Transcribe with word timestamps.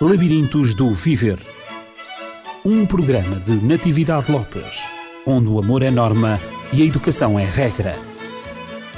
Labirintos 0.00 0.74
do 0.74 0.92
Viver. 0.92 1.38
Um 2.64 2.84
programa 2.86 3.38
de 3.40 3.52
Natividade 3.52 4.32
Lopes, 4.32 4.82
onde 5.24 5.46
o 5.46 5.60
amor 5.60 5.82
é 5.82 5.90
norma 5.90 6.40
e 6.72 6.82
a 6.82 6.84
educação 6.84 7.38
é 7.38 7.44
regra. 7.44 7.96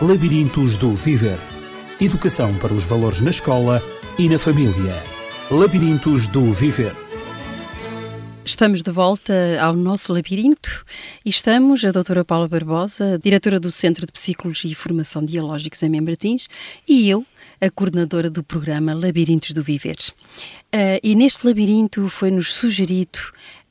Labirintos 0.01 0.77
do 0.77 0.95
Viver. 0.95 1.39
Educação 2.01 2.55
para 2.55 2.73
os 2.73 2.85
valores 2.85 3.21
na 3.21 3.31
escola 3.31 3.83
e 4.19 4.29
na 4.29 4.39
família. 4.39 5.03
Labirintos 5.51 6.27
do 6.27 6.51
Viver. 6.53 6.95
Estamos 8.47 8.83
de 8.83 8.91
volta 8.91 9.33
ao 9.61 9.75
nosso 9.75 10.13
labirinto 10.13 10.85
e 11.25 11.31
estamos, 11.31 11.85
a 11.85 11.91
doutora 11.91 12.25
Paula 12.25 12.47
Barbosa, 12.47 13.19
diretora 13.19 13.59
do 13.59 13.73
Centro 13.73 14.07
de 14.07 14.13
Psicologia 14.13 14.71
e 14.71 14.75
Formação 14.75 15.25
Dialógicos 15.25 15.83
em 15.83 15.89
Membertins, 15.89 16.47
e 16.87 17.09
eu, 17.09 17.25
a 17.61 17.71
coordenadora 17.71 18.31
do 18.31 18.43
programa 18.43 18.95
Labirintos 18.95 19.53
do 19.53 19.63
Viver. 19.63 19.97
Uh, 20.75 20.99
e 21.03 21.15
neste 21.15 21.47
labirinto 21.47 22.09
foi-nos 22.09 22.53
sugerido 22.53 23.19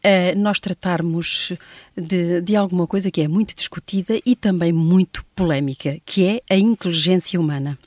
uh, 0.03 0.37
nós 0.37 0.59
tratarmos 0.59 1.51
de, 1.95 2.41
de 2.41 2.55
alguma 2.55 2.87
coisa 2.87 3.11
que 3.11 3.21
é 3.21 3.27
muito 3.27 3.55
discutida 3.55 4.19
e 4.25 4.35
também 4.35 4.71
muito 4.71 5.25
polémica, 5.35 5.97
que 6.05 6.25
é 6.25 6.41
a 6.49 6.57
inteligência 6.57 7.39
humana. 7.39 7.77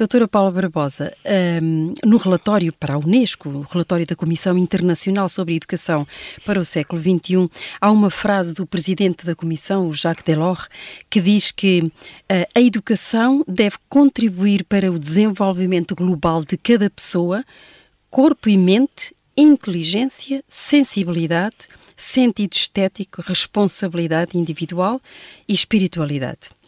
Doutora 0.00 0.26
Paula 0.26 0.50
Barbosa, 0.50 1.12
um, 1.62 1.92
no 2.02 2.16
relatório 2.16 2.72
para 2.72 2.94
a 2.94 2.98
Unesco, 2.98 3.50
o 3.50 3.60
relatório 3.70 4.06
da 4.06 4.16
Comissão 4.16 4.56
Internacional 4.56 5.28
sobre 5.28 5.52
a 5.52 5.56
Educação 5.58 6.08
para 6.46 6.58
o 6.58 6.64
século 6.64 6.98
XXI, 6.98 7.50
há 7.78 7.90
uma 7.90 8.08
frase 8.08 8.54
do 8.54 8.64
presidente 8.66 9.26
da 9.26 9.34
Comissão, 9.34 9.86
o 9.86 9.92
Jacques 9.92 10.24
Delors, 10.24 10.68
que 11.10 11.20
diz 11.20 11.50
que 11.50 11.80
uh, 11.80 11.92
a 12.54 12.60
educação 12.62 13.44
deve 13.46 13.76
contribuir 13.90 14.64
para 14.64 14.90
o 14.90 14.98
desenvolvimento 14.98 15.94
global 15.94 16.46
de 16.46 16.56
cada 16.56 16.88
pessoa, 16.88 17.44
corpo 18.08 18.48
e 18.48 18.56
mente, 18.56 19.14
inteligência, 19.36 20.42
sensibilidade, 20.48 21.68
sentido 21.94 22.54
estético, 22.54 23.20
responsabilidade 23.20 24.38
individual 24.38 24.98
e 25.46 25.52
espiritualidade. 25.52 26.58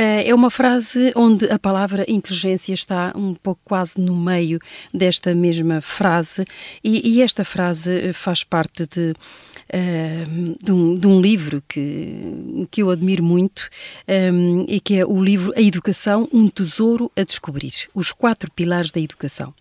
Eh, 0.00 0.30
é 0.30 0.34
uma 0.34 0.48
frase 0.48 1.12
onde 1.14 1.44
a 1.52 1.58
palavra 1.58 2.06
inteligência 2.08 2.72
está 2.72 3.12
um 3.14 3.34
pouco 3.34 3.60
quase 3.62 4.00
no 4.00 4.16
meio 4.16 4.58
desta 4.94 5.34
mesma 5.34 5.82
frase, 5.82 6.46
e, 6.82 7.16
e 7.16 7.20
esta 7.20 7.44
frase 7.44 8.10
faz 8.14 8.42
parte 8.42 8.86
de, 8.86 9.12
uh, 9.12 10.56
de, 10.58 10.72
um, 10.72 10.96
de, 10.96 11.06
um, 11.06 11.20
livro 11.20 11.62
que, 11.68 12.66
que 12.70 12.80
eu 12.80 12.88
admiro 12.88 13.22
muito, 13.22 13.68
um, 14.32 14.64
e 14.66 14.80
que 14.80 14.98
é 14.98 15.04
o 15.04 15.22
livro 15.22 15.52
A 15.54 15.60
Educação, 15.60 16.26
um 16.32 16.48
Tesouro 16.48 17.12
a 17.14 17.22
Descobrir 17.22 17.74
Os 17.94 18.10
Quatro 18.10 18.50
Pilares 18.50 18.90
da 18.90 19.00
Educação, 19.00 19.52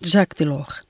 de 0.00 0.10
Jacques 0.10 0.36
Delors. 0.36 0.84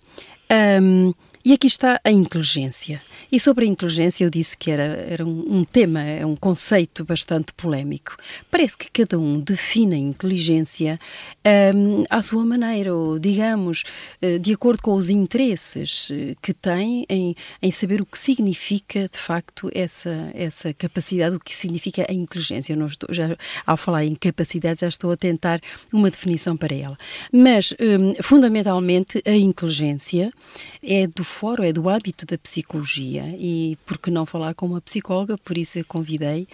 Um, 0.80 1.12
e 1.46 1.52
aqui 1.52 1.68
está 1.68 2.00
a 2.02 2.10
inteligência. 2.10 3.00
E 3.30 3.38
sobre 3.38 3.64
a 3.64 3.68
inteligência 3.68 4.24
eu 4.24 4.30
disse 4.30 4.58
que 4.58 4.68
era, 4.68 4.82
era 5.08 5.24
um, 5.24 5.58
um 5.58 5.64
tema, 5.64 6.02
é 6.02 6.26
um 6.26 6.34
conceito 6.34 7.04
bastante 7.04 7.52
polémico. 7.52 8.16
Parece 8.50 8.76
que 8.76 8.90
cada 8.90 9.16
um 9.16 9.38
define 9.38 9.94
a 9.94 9.98
inteligência 9.98 10.98
um, 11.72 12.04
à 12.10 12.20
sua 12.20 12.44
maneira, 12.44 12.92
ou 12.92 13.16
digamos, 13.20 13.84
uh, 14.20 14.40
de 14.40 14.54
acordo 14.54 14.82
com 14.82 14.94
os 14.94 15.08
interesses 15.08 16.10
uh, 16.10 16.36
que 16.42 16.52
tem 16.52 17.06
em, 17.08 17.36
em 17.62 17.70
saber 17.70 18.00
o 18.00 18.06
que 18.06 18.18
significa 18.18 19.08
de 19.08 19.18
facto 19.18 19.70
essa, 19.72 20.32
essa 20.34 20.74
capacidade, 20.74 21.36
o 21.36 21.40
que 21.40 21.54
significa 21.54 22.06
a 22.08 22.12
inteligência. 22.12 22.72
Eu 22.72 22.76
não 22.76 22.88
estou, 22.88 23.14
já, 23.14 23.36
ao 23.64 23.76
falar 23.76 24.04
em 24.04 24.16
capacidade, 24.16 24.80
já 24.80 24.88
estou 24.88 25.12
a 25.12 25.16
tentar 25.16 25.60
uma 25.92 26.10
definição 26.10 26.56
para 26.56 26.74
ela. 26.74 26.98
Mas, 27.32 27.72
um, 27.78 28.20
fundamentalmente, 28.20 29.22
a 29.24 29.30
inteligência 29.30 30.32
é 30.82 31.06
do 31.06 31.22
fórum, 31.36 31.64
é 31.64 31.72
do 31.72 31.88
hábito 31.90 32.24
da 32.24 32.38
psicologia 32.38 33.24
e 33.38 33.76
por 33.84 33.98
que 33.98 34.10
não 34.10 34.24
falar 34.24 34.54
com 34.54 34.64
uma 34.64 34.80
psicóloga, 34.80 35.36
por 35.36 35.58
isso 35.58 35.78
eu 35.78 35.84
convidei 35.84 36.48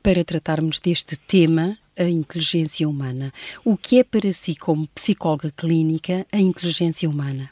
para 0.00 0.24
tratarmos 0.24 0.78
deste 0.78 1.16
tema 1.16 1.76
a 1.98 2.04
inteligência 2.04 2.88
humana. 2.88 3.32
O 3.64 3.76
que 3.76 3.98
é 3.98 4.04
para 4.04 4.32
si, 4.32 4.54
como 4.54 4.86
psicóloga 4.94 5.50
clínica, 5.50 6.24
a 6.32 6.38
inteligência 6.38 7.10
humana? 7.10 7.50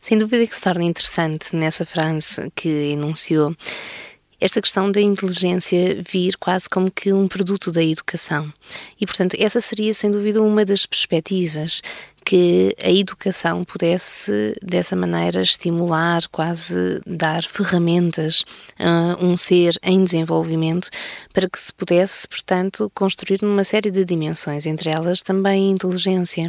Sem 0.00 0.18
dúvida 0.18 0.44
que 0.44 0.56
se 0.56 0.62
torna 0.62 0.82
interessante 0.82 1.54
nessa 1.54 1.86
frase 1.86 2.50
que 2.56 2.68
enunciou 2.68 3.54
esta 4.40 4.60
questão 4.60 4.90
da 4.90 5.00
inteligência 5.00 6.02
vir 6.02 6.36
quase 6.36 6.68
como 6.68 6.90
que 6.90 7.12
um 7.12 7.28
produto 7.28 7.70
da 7.70 7.82
educação. 7.82 8.52
E, 9.00 9.06
portanto, 9.06 9.36
essa 9.38 9.60
seria 9.60 9.94
sem 9.94 10.10
dúvida 10.10 10.42
uma 10.42 10.64
das 10.64 10.86
perspectivas 10.86 11.80
que 12.28 12.74
a 12.84 12.90
educação 12.90 13.64
pudesse, 13.64 14.54
dessa 14.62 14.94
maneira, 14.94 15.40
estimular, 15.40 16.28
quase 16.30 17.00
dar 17.06 17.42
ferramentas 17.42 18.44
a 18.78 19.16
um 19.18 19.34
ser 19.34 19.78
em 19.82 20.04
desenvolvimento 20.04 20.90
para 21.32 21.48
que 21.48 21.58
se 21.58 21.72
pudesse, 21.72 22.28
portanto, 22.28 22.92
construir 22.94 23.40
numa 23.40 23.64
série 23.64 23.90
de 23.90 24.04
dimensões, 24.04 24.66
entre 24.66 24.90
elas 24.90 25.22
também 25.22 25.70
a 25.70 25.72
inteligência. 25.72 26.44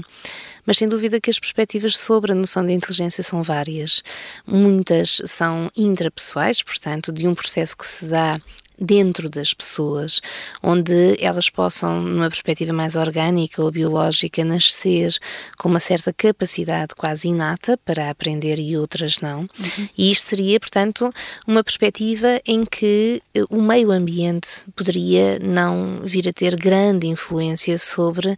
Mas 0.66 0.80
sem 0.80 0.90
dúvida 0.90 1.22
que 1.22 1.30
as 1.30 1.40
perspectivas 1.40 1.98
sobre 1.98 2.34
a 2.34 2.36
noção 2.36 2.66
de 2.66 2.74
inteligência 2.74 3.24
são 3.24 3.42
várias. 3.42 4.04
Muitas 4.46 5.22
são 5.28 5.72
intrapessoais, 5.78 6.62
portanto, 6.62 7.14
de 7.14 7.26
um 7.26 7.34
processo 7.34 7.78
que 7.78 7.88
se 7.88 8.04
dá 8.04 8.38
dentro 8.80 9.30
das 9.30 9.54
pessoas, 9.54 10.22
onde 10.62 11.18
elas 11.24 11.50
possam, 11.50 12.02
numa 12.02 12.30
perspectiva 12.30 12.74
mais 12.74 12.96
orgânica 12.96 13.62
ou 13.62 13.72
biológica, 13.72 14.44
nascer 14.44 15.16
com 15.58 15.70
uma 15.70 15.80
certa 15.80 16.14
capacidade 16.14 16.96
quase 16.96 17.28
inata 17.28 17.78
para 17.78 18.10
aprender 18.10 18.60
e 18.60 18.78
outras 18.78 19.20
não. 19.20 19.42
Uhum. 19.42 19.90
E 19.98 20.12
isto 20.12 20.30
seria, 20.30 20.60
portanto, 20.60 21.12
uma 21.46 21.64
perspectiva 21.64 22.42
em 22.46 22.66
que 22.66 23.22
eh, 23.34 23.44
o 23.50 23.62
meio 23.62 23.92
ambiente 23.92 24.48
poderia 24.76 25.40
não 25.40 26.02
vir 26.04 26.28
a 26.28 26.34
ter 26.34 26.56
grande 26.56 27.08
influência 27.08 27.78
sobre 27.78 28.30
uh, 28.30 28.36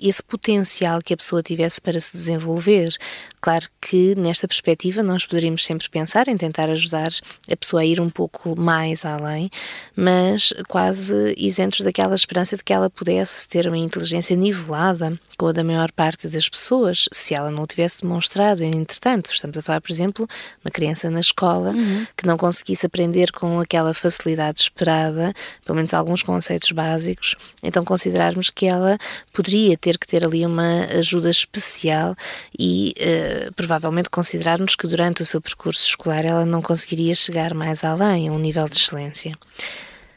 esse 0.00 0.22
potencial 0.22 1.00
que 1.02 1.14
a 1.14 1.16
pessoa 1.16 1.42
tivesse 1.42 1.80
para 1.80 2.00
se 2.00 2.16
desenvolver. 2.16 2.96
Claro 3.44 3.66
que 3.78 4.14
nesta 4.14 4.48
perspectiva 4.48 5.02
nós 5.02 5.26
poderíamos 5.26 5.66
sempre 5.66 5.86
pensar 5.90 6.28
em 6.28 6.36
tentar 6.38 6.70
ajudar 6.70 7.10
a 7.46 7.54
pessoa 7.54 7.82
a 7.82 7.84
ir 7.84 8.00
um 8.00 8.08
pouco 8.08 8.58
mais 8.58 9.04
além, 9.04 9.50
mas 9.94 10.54
quase 10.66 11.34
isentos 11.36 11.80
daquela 11.80 12.14
esperança 12.14 12.56
de 12.56 12.64
que 12.64 12.72
ela 12.72 12.88
pudesse 12.88 13.46
ter 13.46 13.68
uma 13.68 13.76
inteligência 13.76 14.34
nivelada 14.34 15.20
com 15.36 15.46
a 15.46 15.52
da 15.52 15.64
maior 15.64 15.90
parte 15.92 16.28
das 16.28 16.48
pessoas, 16.48 17.08
se 17.12 17.34
ela 17.34 17.50
não 17.50 17.62
o 17.62 17.66
tivesse 17.66 18.02
demonstrado. 18.02 18.62
Entretanto, 18.62 19.30
estamos 19.32 19.56
a 19.56 19.62
falar, 19.62 19.80
por 19.80 19.90
exemplo, 19.90 20.26
uma 20.64 20.70
criança 20.70 21.10
na 21.10 21.20
escola 21.20 21.70
uhum. 21.70 22.06
que 22.16 22.26
não 22.26 22.36
conseguisse 22.36 22.86
aprender 22.86 23.32
com 23.32 23.60
aquela 23.60 23.94
facilidade 23.94 24.60
esperada, 24.60 25.32
pelo 25.64 25.76
menos 25.76 25.92
alguns 25.94 26.22
conceitos 26.22 26.70
básicos, 26.72 27.36
então 27.62 27.84
considerarmos 27.84 28.50
que 28.50 28.66
ela 28.66 28.98
poderia 29.32 29.76
ter 29.76 29.98
que 29.98 30.06
ter 30.06 30.24
ali 30.24 30.44
uma 30.44 30.84
ajuda 30.98 31.30
especial 31.30 32.14
e 32.58 32.94
uh, 32.98 33.52
provavelmente 33.54 34.10
considerarmos 34.10 34.74
que 34.76 34.86
durante 34.86 35.22
o 35.22 35.26
seu 35.26 35.40
percurso 35.40 35.86
escolar 35.86 36.24
ela 36.24 36.44
não 36.44 36.62
conseguiria 36.62 37.14
chegar 37.14 37.54
mais 37.54 37.84
além, 37.84 38.28
a 38.28 38.32
um 38.32 38.38
nível 38.38 38.64
de 38.64 38.76
excelência. 38.76 39.36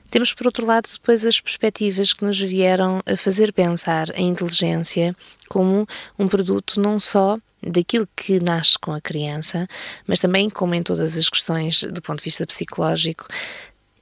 Temos, 0.10 0.34
por 0.34 0.48
outro 0.48 0.66
lado, 0.66 0.88
depois 0.92 1.26
as 1.26 1.40
perspectivas 1.40 2.14
que 2.14 2.24
nos 2.24 2.40
vieram 2.40 3.02
a 3.06 3.18
fazer 3.18 3.52
pensar 3.52 4.10
a 4.16 4.22
inteligência 4.22 5.16
como 5.50 5.88
um 6.18 6.28
produto 6.28 6.80
não 6.80 7.00
só 7.00 7.38
daquilo 7.62 8.08
que 8.16 8.40
nasce 8.40 8.78
com 8.80 8.94
a 8.94 9.02
criança, 9.02 9.68
mas 10.06 10.20
também, 10.20 10.50
como 10.50 10.76
em 10.76 10.84
todas 10.84 11.18
as 11.18 11.30
questões 11.30 11.84
do 11.84 12.02
ponto 12.02 12.20
de 12.20 12.26
vista 12.26 12.46
psicológico, 12.46 13.28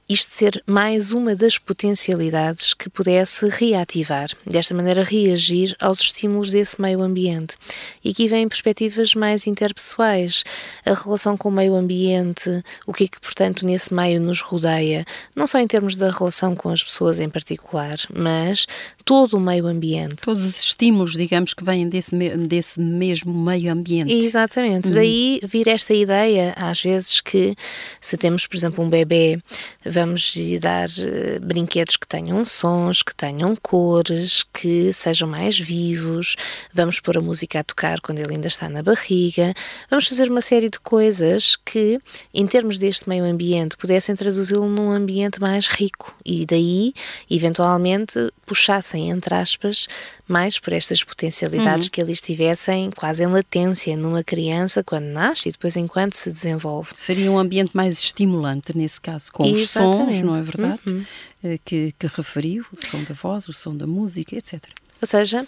isto 0.08 0.32
ser 0.32 0.62
mais 0.66 1.10
uma 1.10 1.34
das 1.34 1.58
potencialidades 1.58 2.72
que 2.74 2.88
pudesse 2.88 3.48
reativar, 3.48 4.28
desta 4.46 4.72
maneira 4.72 5.02
reagir 5.02 5.74
aos 5.80 5.98
estímulos 5.98 6.50
desse 6.50 6.80
meio 6.80 7.02
ambiente. 7.02 7.56
E 8.04 8.10
aqui 8.10 8.28
vêm 8.28 8.48
perspectivas 8.48 9.14
mais 9.14 9.48
interpessoais, 9.48 10.44
a 10.84 10.94
relação 10.94 11.36
com 11.36 11.48
o 11.48 11.52
meio 11.52 11.74
ambiente, 11.74 12.62
o 12.86 12.92
que 12.92 13.04
é 13.04 13.08
que, 13.08 13.20
portanto, 13.20 13.66
nesse 13.66 13.92
meio 13.92 14.20
nos 14.20 14.40
rodeia, 14.40 15.04
não 15.34 15.46
só 15.46 15.58
em 15.58 15.66
termos 15.66 15.96
da 15.96 16.10
relação 16.10 16.54
com 16.54 16.68
as 16.68 16.84
pessoas 16.84 17.18
em 17.18 17.28
particular, 17.28 17.96
mas 18.14 18.64
todo 19.06 19.34
o 19.34 19.40
meio 19.40 19.68
ambiente. 19.68 20.16
Todos 20.16 20.44
os 20.44 20.58
estímulos, 20.58 21.12
digamos, 21.12 21.54
que 21.54 21.62
vêm 21.62 21.88
desse, 21.88 22.16
desse 22.48 22.80
mesmo 22.80 23.32
meio 23.32 23.72
ambiente. 23.72 24.12
Exatamente. 24.12 24.88
Uhum. 24.88 24.94
Daí 24.94 25.40
vir 25.44 25.68
esta 25.68 25.94
ideia, 25.94 26.52
às 26.56 26.82
vezes, 26.82 27.20
que 27.20 27.54
se 28.00 28.16
temos, 28.16 28.48
por 28.48 28.56
exemplo, 28.56 28.84
um 28.84 28.90
bebê 28.90 29.38
vamos 29.84 30.34
dar 30.60 30.88
uh, 30.88 31.40
brinquedos 31.40 31.96
que 31.96 32.08
tenham 32.08 32.44
sons, 32.44 33.04
que 33.04 33.14
tenham 33.14 33.54
cores, 33.54 34.44
que 34.52 34.92
sejam 34.92 35.28
mais 35.28 35.56
vivos, 35.56 36.34
vamos 36.74 36.98
pôr 36.98 37.18
a 37.18 37.20
música 37.20 37.60
a 37.60 37.64
tocar 37.64 38.00
quando 38.00 38.18
ele 38.18 38.34
ainda 38.34 38.48
está 38.48 38.68
na 38.68 38.82
barriga, 38.82 39.54
vamos 39.88 40.08
fazer 40.08 40.28
uma 40.28 40.40
série 40.40 40.68
de 40.68 40.80
coisas 40.80 41.54
que, 41.54 42.00
em 42.34 42.44
termos 42.44 42.76
deste 42.76 43.08
meio 43.08 43.24
ambiente, 43.24 43.76
pudessem 43.76 44.16
traduzi-lo 44.16 44.68
num 44.68 44.90
ambiente 44.90 45.40
mais 45.40 45.68
rico 45.68 46.12
e 46.24 46.44
daí, 46.44 46.92
eventualmente, 47.30 48.32
puxassem 48.44 48.95
entre 49.02 49.34
aspas, 49.34 49.86
mais 50.26 50.58
por 50.58 50.72
estas 50.72 51.02
potencialidades 51.02 51.86
uhum. 51.86 51.90
que 51.92 52.00
ali 52.00 52.12
estivessem 52.12 52.90
quase 52.90 53.22
em 53.22 53.26
latência 53.26 53.96
numa 53.96 54.22
criança 54.24 54.82
quando 54.82 55.04
nasce 55.04 55.48
e 55.48 55.52
depois 55.52 55.76
enquanto 55.76 56.14
se 56.14 56.30
desenvolve. 56.30 56.90
Seria 56.94 57.30
um 57.30 57.38
ambiente 57.38 57.70
mais 57.74 57.98
estimulante 57.98 58.76
nesse 58.76 59.00
caso, 59.00 59.32
com 59.32 59.44
Exatamente. 59.44 60.10
os 60.10 60.16
sons, 60.16 60.22
não 60.22 60.36
é 60.36 60.42
verdade? 60.42 60.80
Uhum. 60.88 61.04
Eh, 61.44 61.58
que, 61.64 61.94
que 61.98 62.06
referiu, 62.06 62.64
o 62.72 62.86
som 62.86 63.02
da 63.04 63.14
voz, 63.14 63.48
o 63.48 63.52
som 63.52 63.76
da 63.76 63.86
música, 63.86 64.34
etc. 64.36 64.62
Ou 65.00 65.06
seja, 65.06 65.46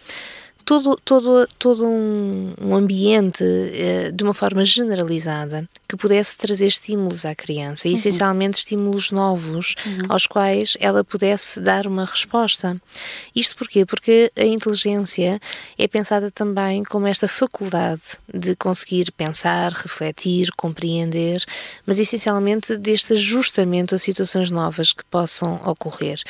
todo, 0.69 1.01
todo, 1.03 1.49
todo 1.59 1.87
um, 1.87 2.53
um 2.61 2.77
ambiente 2.77 3.43
uh, 3.43 4.13
de 4.13 4.23
uma 4.23 4.35
forma 4.35 4.63
generalizada 4.67 5.67
que 5.89 5.97
pudesse 5.97 6.37
trazer 6.37 6.67
estímulos 6.67 7.25
à 7.25 7.35
criança, 7.35 7.89
uhum. 7.89 7.95
essencialmente 7.95 8.59
estímulos 8.59 9.11
novos 9.11 9.75
uhum. 9.87 10.01
aos 10.11 10.27
quais 10.27 10.77
ela 10.79 11.03
pudesse 11.03 11.59
dar 11.59 11.87
uma 11.87 12.05
resposta. 12.05 12.79
Isto 13.35 13.57
porquê? 13.57 13.87
Porque 13.87 14.31
a 14.37 14.45
inteligência 14.45 15.41
é 15.79 15.89
pensada 15.89 16.31
também 16.31 16.85
como 16.85 17.07
esta 17.07 17.27
faculdade 17.27 18.03
de 18.33 18.55
conseguir 18.55 19.11
pensar, 19.13 19.73
refletir, 19.73 20.51
compreender, 20.55 21.43
mas 21.87 21.99
essencialmente 21.99 22.77
deste 22.77 23.15
ajustamento 23.15 23.95
a 23.95 23.99
situações 23.99 24.51
novas 24.51 24.93
que 24.93 25.05
possam 25.07 25.63
ocorrer. 25.65 26.21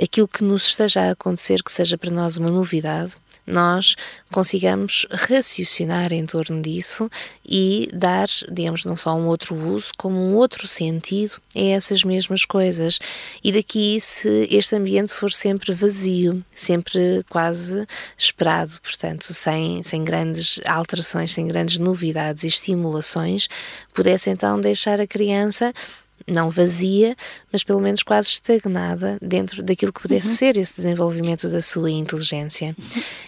Aquilo 0.00 0.28
que 0.28 0.44
nos 0.44 0.68
esteja 0.68 1.08
a 1.08 1.10
acontecer, 1.10 1.60
que 1.64 1.72
seja 1.72 1.98
para 1.98 2.12
nós 2.12 2.36
uma 2.36 2.50
novidade, 2.50 3.14
nós 3.50 3.96
consigamos 4.30 5.06
raciocinar 5.10 6.12
em 6.12 6.24
torno 6.24 6.62
disso 6.62 7.10
e 7.44 7.88
dar, 7.92 8.28
digamos, 8.50 8.84
não 8.84 8.96
só 8.96 9.14
um 9.16 9.26
outro 9.26 9.54
uso, 9.54 9.90
como 9.98 10.16
um 10.16 10.34
outro 10.34 10.68
sentido 10.68 11.40
a 11.54 11.60
essas 11.60 12.04
mesmas 12.04 12.44
coisas. 12.44 12.98
E 13.42 13.52
daqui, 13.52 14.00
se 14.00 14.46
este 14.50 14.76
ambiente 14.76 15.12
for 15.12 15.32
sempre 15.32 15.72
vazio, 15.72 16.44
sempre 16.54 17.24
quase 17.28 17.86
esperado, 18.16 18.72
portanto, 18.82 19.32
sem, 19.32 19.82
sem 19.82 20.04
grandes 20.04 20.60
alterações, 20.64 21.32
sem 21.32 21.46
grandes 21.46 21.78
novidades 21.78 22.44
e 22.44 22.46
estimulações, 22.46 23.48
pudesse 23.92 24.30
então 24.30 24.60
deixar 24.60 25.00
a 25.00 25.06
criança 25.06 25.72
não 26.26 26.50
vazia, 26.50 27.16
mas 27.52 27.64
pelo 27.64 27.80
menos 27.80 28.02
quase 28.02 28.28
estagnada 28.28 29.18
dentro 29.20 29.62
daquilo 29.62 29.92
que 29.92 30.02
pudesse 30.02 30.28
uhum. 30.28 30.36
ser 30.36 30.56
esse 30.56 30.76
desenvolvimento 30.76 31.48
da 31.48 31.62
sua 31.62 31.90
inteligência. 31.90 32.76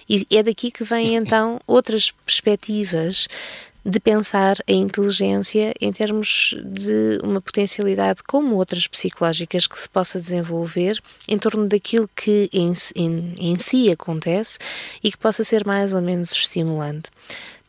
E 0.08 0.26
é 0.30 0.42
daqui 0.42 0.70
que 0.70 0.84
vêm 0.84 1.16
então 1.16 1.60
outras 1.66 2.10
perspectivas 2.10 3.28
de 3.84 3.98
pensar 3.98 4.56
a 4.68 4.72
inteligência 4.72 5.74
em 5.80 5.92
termos 5.92 6.54
de 6.64 7.18
uma 7.22 7.40
potencialidade 7.40 8.22
como 8.22 8.54
outras 8.54 8.86
psicológicas 8.86 9.66
que 9.66 9.78
se 9.78 9.88
possa 9.88 10.20
desenvolver 10.20 11.00
em 11.26 11.36
torno 11.36 11.66
daquilo 11.66 12.08
que 12.14 12.48
em, 12.52 12.72
em, 12.94 13.34
em 13.38 13.58
si 13.58 13.90
acontece 13.90 14.58
e 15.02 15.10
que 15.10 15.18
possa 15.18 15.42
ser 15.42 15.66
mais 15.66 15.92
ou 15.92 16.00
menos 16.00 16.30
estimulante. 16.30 17.10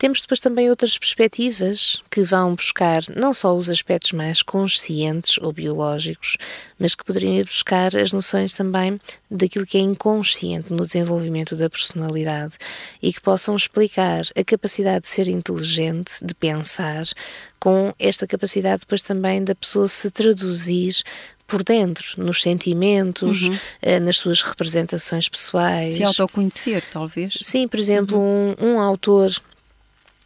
Temos 0.04 0.20
depois 0.20 0.42
também 0.42 0.70
outras 0.70 0.98
perspectivas 0.98 2.04
que 2.12 2.24
vão 2.24 2.56
buscar 2.56 3.04
não 3.16 3.34
só 3.34 3.56
os 3.56 3.70
aspectos 3.70 4.12
mais 4.12 4.42
conscientes 4.42 5.38
ou 5.38 5.54
biológicos, 5.54 6.36
mas 6.78 6.94
que 6.94 7.06
poderiam 7.06 7.36
ir 7.36 7.46
buscar 7.46 7.96
as 7.96 8.12
noções 8.12 8.54
também 8.54 9.00
daquilo 9.32 9.66
que 9.66 9.78
é 9.78 9.82
inconsciente 9.82 10.74
no 10.74 10.86
desenvolvimento 10.86 11.56
da 11.56 11.70
personalidade 11.70 12.58
e 13.02 13.14
que 13.14 13.22
possam 13.22 13.56
explicar 13.56 14.26
a 14.36 14.44
capacidade 14.44 15.04
de 15.04 15.08
ser 15.08 15.30
inteligente, 15.30 16.14
de 16.22 16.36
pensar, 16.36 17.06
com 17.58 17.94
esta 17.98 18.28
capacidade 18.28 18.82
depois 18.82 19.02
também 19.02 19.42
da 19.42 19.56
pessoa 19.56 19.88
se 19.88 20.12
traduzir 20.12 21.02
por 21.54 21.64
dentro, 21.64 22.04
nos 22.18 22.42
sentimentos, 22.42 23.44
uhum. 23.44 23.58
Eh, 23.80 24.00
nas 24.00 24.18
suas 24.18 24.42
representações 24.42 25.30
pessoais. 25.30 25.94
Se 25.94 26.04
autoconhecer, 26.04 26.84
talvez. 26.92 27.38
Sim, 27.44 27.68
por 27.68 27.80
exemplo, 27.80 28.18
uhum. 28.18 28.56
um, 28.60 28.74
um 28.74 28.82
autor 28.82 29.32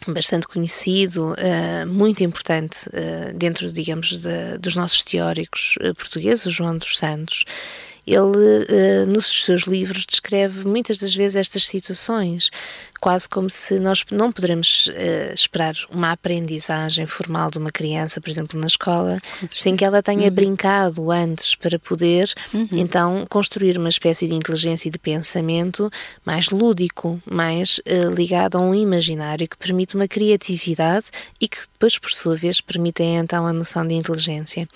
bastante 0.07 0.47
conhecido, 0.47 1.33
uh, 1.33 1.85
muito 1.85 2.23
importante 2.23 2.87
uh, 2.87 3.33
dentro, 3.33 3.69
digamos, 3.73 4.21
de, 4.21 4.57
dos 4.57 4.77
nossos 4.77 5.03
teóricos 5.03 5.75
uh, 5.81 5.93
portugueses, 5.93 6.45
o 6.45 6.49
João 6.49 6.77
dos 6.77 6.97
Santos, 6.97 7.43
ele, 8.05 9.05
nos 9.05 9.43
seus 9.43 9.63
livros, 9.63 10.05
descreve 10.05 10.65
muitas 10.65 10.97
das 10.97 11.13
vezes 11.13 11.35
estas 11.35 11.65
situações 11.65 12.49
quase 12.99 13.27
como 13.27 13.49
se 13.49 13.79
nós 13.79 14.03
não 14.11 14.31
poderemos 14.31 14.87
uh, 14.87 15.33
esperar 15.33 15.75
uma 15.89 16.11
aprendizagem 16.11 17.05
formal 17.05 17.51
de 17.51 17.57
uma 17.57 17.69
criança, 17.69 18.19
por 18.19 18.29
exemplo, 18.29 18.59
na 18.59 18.67
escola, 18.67 19.19
sem 19.45 19.75
que 19.75 19.85
ela 19.85 20.01
tenha 20.01 20.27
uhum. 20.27 20.33
brincado 20.33 21.11
antes 21.11 21.55
para 21.55 21.77
poder, 21.79 22.31
uhum. 22.53 22.67
então, 22.75 23.25
construir 23.29 23.77
uma 23.77 23.89
espécie 23.89 24.27
de 24.27 24.33
inteligência 24.33 24.87
e 24.87 24.91
de 24.91 24.97
pensamento 24.97 25.89
mais 26.25 26.49
lúdico, 26.49 27.21
mais 27.29 27.79
uh, 27.79 28.13
ligado 28.13 28.57
a 28.57 28.61
um 28.61 28.73
imaginário 28.73 29.47
que 29.47 29.57
permite 29.57 29.95
uma 29.95 30.07
criatividade 30.07 31.07
e 31.39 31.47
que 31.47 31.57
depois, 31.61 31.97
por 31.97 32.11
sua 32.11 32.35
vez, 32.35 32.61
permite 32.61 33.03
então 33.03 33.45
a 33.45 33.53
noção 33.53 33.85
de 33.87 33.93
inteligência. 33.93 34.67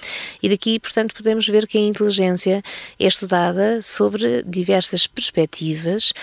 E 0.41 0.50
daqui, 0.50 0.79
portanto, 0.79 1.15
podemos 1.15 1.47
ver 1.47 1.67
que 1.67 1.77
a 1.77 1.81
inteligência 1.81 2.62
é 3.00 3.07
estudada 3.07 3.81
sobre 3.81 4.44
diversas 4.44 5.07
perspectivas, 5.07 6.13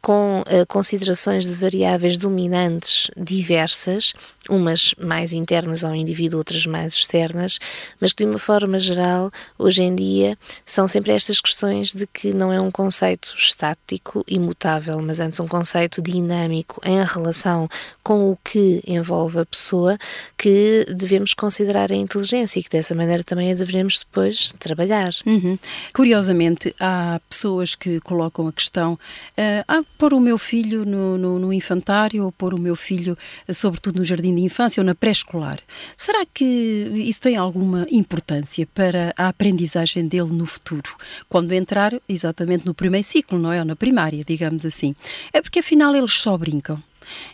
com 0.00 0.40
uh, 0.40 0.66
considerações 0.68 1.39
de 1.44 1.54
variáveis 1.54 2.18
dominantes 2.18 3.10
diversas, 3.16 4.12
umas 4.48 4.94
mais 4.98 5.32
internas 5.32 5.84
ao 5.84 5.94
indivíduo, 5.94 6.38
outras 6.38 6.66
mais 6.66 6.94
externas, 6.94 7.58
mas 8.00 8.12
que 8.12 8.24
de 8.24 8.30
uma 8.30 8.38
forma 8.38 8.78
geral, 8.78 9.30
hoje 9.58 9.82
em 9.82 9.94
dia, 9.94 10.36
são 10.64 10.88
sempre 10.88 11.12
estas 11.12 11.40
questões 11.40 11.92
de 11.92 12.06
que 12.06 12.32
não 12.32 12.52
é 12.52 12.60
um 12.60 12.70
conceito 12.70 13.34
estático, 13.36 14.24
imutável, 14.26 15.00
mas 15.02 15.20
antes 15.20 15.40
um 15.40 15.48
conceito 15.48 16.02
dinâmico 16.02 16.80
em 16.84 17.02
relação 17.04 17.68
com 18.02 18.30
o 18.30 18.38
que 18.42 18.82
envolve 18.86 19.38
a 19.38 19.46
pessoa, 19.46 19.98
que 20.36 20.86
devemos 20.88 21.34
considerar 21.34 21.92
a 21.92 21.96
inteligência 21.96 22.58
e 22.60 22.62
que 22.62 22.70
dessa 22.70 22.94
maneira 22.94 23.22
também 23.22 23.52
a 23.52 23.54
devemos 23.54 23.98
depois 23.98 24.52
trabalhar. 24.58 25.10
Uhum. 25.26 25.58
Curiosamente, 25.92 26.74
há 26.80 27.20
pessoas 27.28 27.74
que 27.74 28.00
colocam 28.00 28.48
a 28.48 28.52
questão: 28.52 28.94
uh, 28.94 29.64
ah, 29.68 29.82
pôr 29.98 30.14
o 30.14 30.20
meu 30.20 30.38
filho 30.38 30.84
no, 30.84 31.18
no, 31.18 31.38
no 31.38 31.52
infantário 31.52 32.24
ou 32.24 32.32
pôr 32.32 32.54
o 32.54 32.58
meu 32.58 32.76
filho, 32.76 33.16
sobretudo 33.52 33.98
no 33.98 34.04
jardim 34.04 34.34
de 34.34 34.42
infância 34.42 34.80
ou 34.80 34.84
na 34.84 34.94
pré-escolar. 34.94 35.58
Será 35.96 36.24
que 36.26 36.44
isso 36.44 37.20
tem 37.20 37.36
alguma 37.36 37.86
importância 37.90 38.66
para 38.74 39.12
a 39.16 39.28
aprendizagem 39.28 40.06
dele 40.06 40.32
no 40.32 40.46
futuro, 40.46 40.96
quando 41.28 41.52
entrar 41.52 41.94
exatamente 42.08 42.66
no 42.66 42.74
primeiro 42.74 43.06
ciclo, 43.06 43.38
não 43.38 43.52
é? 43.52 43.60
Ou 43.60 43.64
na 43.64 43.76
primária, 43.76 44.24
digamos 44.26 44.64
assim? 44.64 44.94
É 45.32 45.40
porque 45.40 45.60
afinal 45.60 45.94
eles 45.94 46.14
só 46.14 46.36
brincam. 46.36 46.82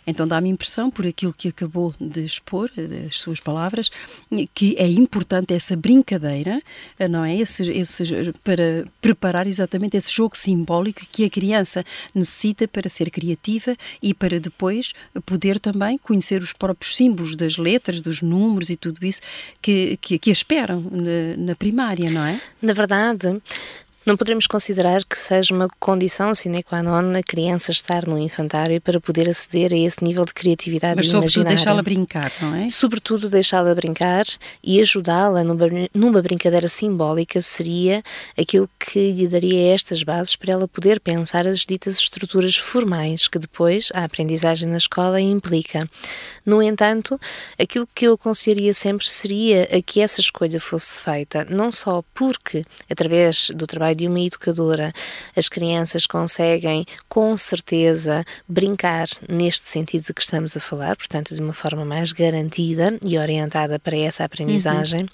Então 0.05 0.27
dá-me 0.27 0.49
impressão, 0.49 0.89
por 0.89 1.05
aquilo 1.05 1.33
que 1.33 1.49
acabou 1.49 1.93
de 1.99 2.23
expor, 2.25 2.69
eh, 2.77 3.07
as 3.07 3.19
suas 3.19 3.39
palavras, 3.39 3.89
que 4.53 4.75
é 4.77 4.87
importante 4.87 5.53
essa 5.53 5.75
brincadeira, 5.75 6.61
eh, 6.99 7.07
não 7.07 7.23
é? 7.23 7.35
Esse, 7.35 7.69
esse, 7.71 8.33
para 8.43 8.85
preparar 9.01 9.47
exatamente 9.47 9.97
esse 9.97 10.13
jogo 10.13 10.37
simbólico 10.37 11.01
que 11.11 11.25
a 11.25 11.29
criança 11.29 11.83
necessita 12.13 12.67
para 12.67 12.89
ser 12.89 13.09
criativa 13.09 13.75
e 14.01 14.13
para 14.13 14.39
depois 14.39 14.93
poder 15.25 15.59
também 15.59 15.97
conhecer 15.97 16.41
os 16.41 16.53
próprios 16.53 16.95
símbolos 16.95 17.35
das 17.35 17.57
letras, 17.57 18.01
dos 18.01 18.21
números 18.21 18.69
e 18.69 18.75
tudo 18.75 19.05
isso 19.05 19.21
que, 19.61 19.97
que, 19.97 20.17
que 20.17 20.31
esperam 20.31 20.81
na, 20.91 21.37
na 21.37 21.55
primária, 21.55 22.09
não 22.09 22.25
é? 22.25 22.39
Na 22.61 22.73
verdade, 22.73 23.41
não 24.07 24.15
poderemos 24.15 24.47
considerar 24.47 25.03
que 25.03 25.17
seja 25.17 25.53
uma 25.53 25.67
condição 25.81 26.33
sine 26.33 26.63
qua 26.63 26.81
non 26.81 27.11
a 27.13 27.21
criança 27.21 27.71
estar 27.71 28.07
no 28.07 28.17
infantário 28.17 28.79
para 28.79 29.01
poder 29.01 29.27
aceder 29.27 29.73
a 29.73 29.77
esse 29.77 30.01
nível 30.01 30.23
de 30.23 30.33
criatividade 30.33 30.95
Mas, 30.95 31.07
sobretudo, 31.07 31.43
deixá-la 31.43 31.83
brincar, 31.83 32.31
não 32.41 32.55
é? 32.55 32.69
Sobretudo, 32.69 33.29
deixá-la 33.29 33.75
brincar 33.75 34.23
e 34.63 34.79
ajudá-la 34.79 35.43
numa, 35.43 35.65
numa 35.93 36.21
brincadeira 36.21 36.69
simbólica 36.69 37.41
seria 37.41 38.01
aquilo 38.37 38.69
que 38.79 39.11
lhe 39.11 39.27
daria 39.27 39.73
estas 39.73 40.01
bases 40.03 40.37
para 40.37 40.53
ela 40.53 40.69
poder 40.69 41.01
pensar 41.01 41.45
as 41.45 41.65
ditas 41.65 41.97
estruturas 41.97 42.55
formais 42.55 43.27
que 43.27 43.37
depois 43.37 43.89
a 43.93 44.05
aprendizagem 44.05 44.69
na 44.69 44.77
escola 44.77 45.19
implica. 45.19 45.85
No 46.45 46.63
entanto, 46.63 47.19
aquilo 47.59 47.85
que 47.93 48.07
eu 48.07 48.13
aconselharia 48.13 48.73
sempre 48.73 49.09
seria 49.09 49.63
a 49.63 49.81
que 49.81 49.99
essa 49.99 50.21
escolha 50.21 50.61
fosse 50.61 50.97
feita, 50.97 51.45
não 51.49 51.73
só 51.73 52.01
porque, 52.13 52.63
através 52.89 53.49
do 53.53 53.67
trabalho 53.67 53.96
de 53.97 54.07
uma 54.07 54.19
educadora, 54.19 54.93
as 55.35 55.49
crianças 55.49 56.07
conseguem 56.07 56.85
com 57.09 57.35
certeza 57.35 58.23
brincar 58.47 59.07
neste 59.27 59.67
sentido 59.67 60.05
de 60.05 60.13
que 60.13 60.21
estamos 60.21 60.55
a 60.55 60.59
falar, 60.59 60.95
portanto, 60.95 61.35
de 61.35 61.41
uma 61.41 61.53
forma 61.53 61.83
mais 61.83 62.11
garantida 62.11 62.97
e 63.05 63.17
orientada 63.17 63.79
para 63.79 63.97
essa 63.97 64.23
aprendizagem, 64.23 65.01
uhum. 65.01 65.07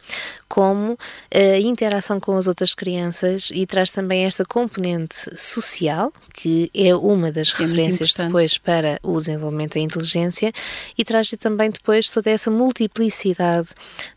como 0.47 0.97
a 1.33 1.59
interação 1.59 2.19
com 2.19 2.35
as 2.37 2.45
outras 2.45 2.75
crianças 2.75 3.49
e 3.51 3.65
traz 3.65 3.91
também 3.91 4.25
esta 4.25 4.45
componente 4.45 5.15
social, 5.35 6.11
que 6.33 6.69
é 6.73 6.95
uma 6.95 7.31
das 7.31 7.53
é 7.53 7.63
referências 7.63 8.13
depois 8.13 8.57
para 8.57 8.99
o 9.01 9.17
desenvolvimento 9.17 9.75
da 9.75 9.79
inteligência, 9.79 10.51
e 10.97 11.03
traz 11.03 11.29
também 11.39 11.71
depois 11.71 12.09
toda 12.09 12.29
essa 12.29 12.51
multiplicidade 12.51 13.69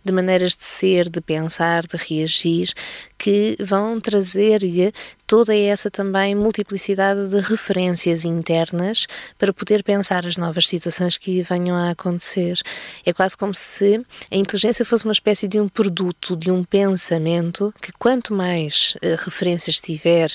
de 0.05 0.13
maneiras 0.13 0.57
de 0.57 0.65
ser, 0.65 1.09
de 1.09 1.21
pensar, 1.21 1.87
de 1.87 1.97
reagir, 1.97 2.73
que 3.19 3.57
vão 3.61 4.01
trazer-lhe 4.01 4.93
toda 5.27 5.57
essa 5.57 5.91
também 5.91 6.35
multiplicidade 6.35 7.29
de 7.29 7.41
referências 7.41 8.25
internas 8.25 9.07
para 9.39 9.53
poder 9.53 9.83
pensar 9.83 10.27
as 10.27 10.37
novas 10.37 10.69
situações 10.69 11.17
que 11.17 11.43
venham 11.43 11.77
a 11.77 11.91
acontecer. 11.91 12.61
É 13.05 13.13
quase 13.13 13.37
como 13.37 13.55
se 13.55 14.05
a 14.31 14.37
inteligência 14.37 14.85
fosse 14.85 15.05
uma 15.05 15.13
espécie 15.13 15.49
de 15.49 15.59
um 15.59 15.69
produto, 15.69 16.37
de 16.37 16.51
um 16.51 16.63
pensamento 16.63 17.75
que 17.81 17.93
quanto 17.93 18.33
mais 18.33 18.95
uh, 18.97 19.25
referências 19.25 19.81
tiver, 19.81 20.31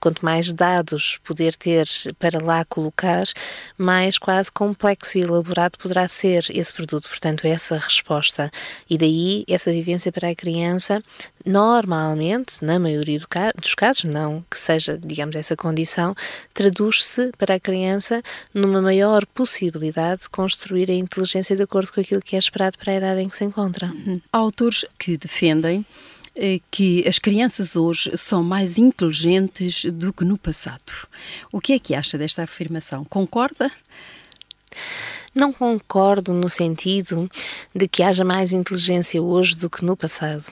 quanto 0.00 0.24
mais 0.24 0.52
dados 0.52 1.18
poder 1.24 1.54
ter 1.56 1.86
para 2.18 2.42
lá 2.42 2.64
colocar, 2.64 3.24
mais 3.76 4.18
quase 4.18 4.50
complexo 4.50 5.18
e 5.18 5.22
elaborado 5.22 5.78
poderá 5.78 6.08
ser 6.08 6.46
esse 6.50 6.72
produto. 6.72 7.08
Portanto, 7.08 7.46
essa 7.46 7.76
resposta. 7.76 8.50
E 8.88 8.96
daí 8.96 9.44
essa 9.48 9.70
vivência 9.70 10.10
para 10.10 10.30
a 10.30 10.34
criança, 10.34 11.02
normalmente, 11.44 12.64
na 12.64 12.78
maioria 12.78 13.20
dos 13.60 13.74
casos, 13.74 14.04
não 14.16 14.44
que 14.50 14.58
seja, 14.58 14.98
digamos, 14.98 15.36
essa 15.36 15.54
condição, 15.54 16.14
traduz-se 16.54 17.30
para 17.38 17.54
a 17.54 17.60
criança 17.60 18.22
numa 18.54 18.80
maior 18.80 19.26
possibilidade 19.26 20.22
de 20.22 20.28
construir 20.28 20.90
a 20.90 20.94
inteligência 20.94 21.54
de 21.54 21.62
acordo 21.62 21.92
com 21.92 22.00
aquilo 22.00 22.22
que 22.22 22.36
é 22.36 22.38
esperado 22.38 22.78
para 22.78 22.92
a 22.92 22.96
idade 22.96 23.20
em 23.20 23.28
que 23.28 23.36
se 23.36 23.44
encontra. 23.44 23.88
Uhum. 23.88 24.20
Há 24.32 24.38
autores 24.38 24.84
que 24.98 25.16
defendem 25.16 25.84
eh, 26.34 26.60
que 26.70 27.06
as 27.08 27.18
crianças 27.18 27.76
hoje 27.76 28.16
são 28.16 28.42
mais 28.42 28.78
inteligentes 28.78 29.84
do 29.86 30.12
que 30.12 30.24
no 30.24 30.36
passado. 30.36 30.92
O 31.52 31.60
que 31.60 31.72
é 31.72 31.78
que 31.78 31.94
acha 31.94 32.18
desta 32.18 32.42
afirmação? 32.42 33.04
Concorda? 33.04 33.70
Não 35.34 35.52
concordo 35.52 36.32
no 36.32 36.48
sentido 36.48 37.28
de 37.74 37.86
que 37.86 38.02
haja 38.02 38.24
mais 38.24 38.52
inteligência 38.52 39.22
hoje 39.22 39.54
do 39.54 39.68
que 39.68 39.84
no 39.84 39.94
passado. 39.94 40.44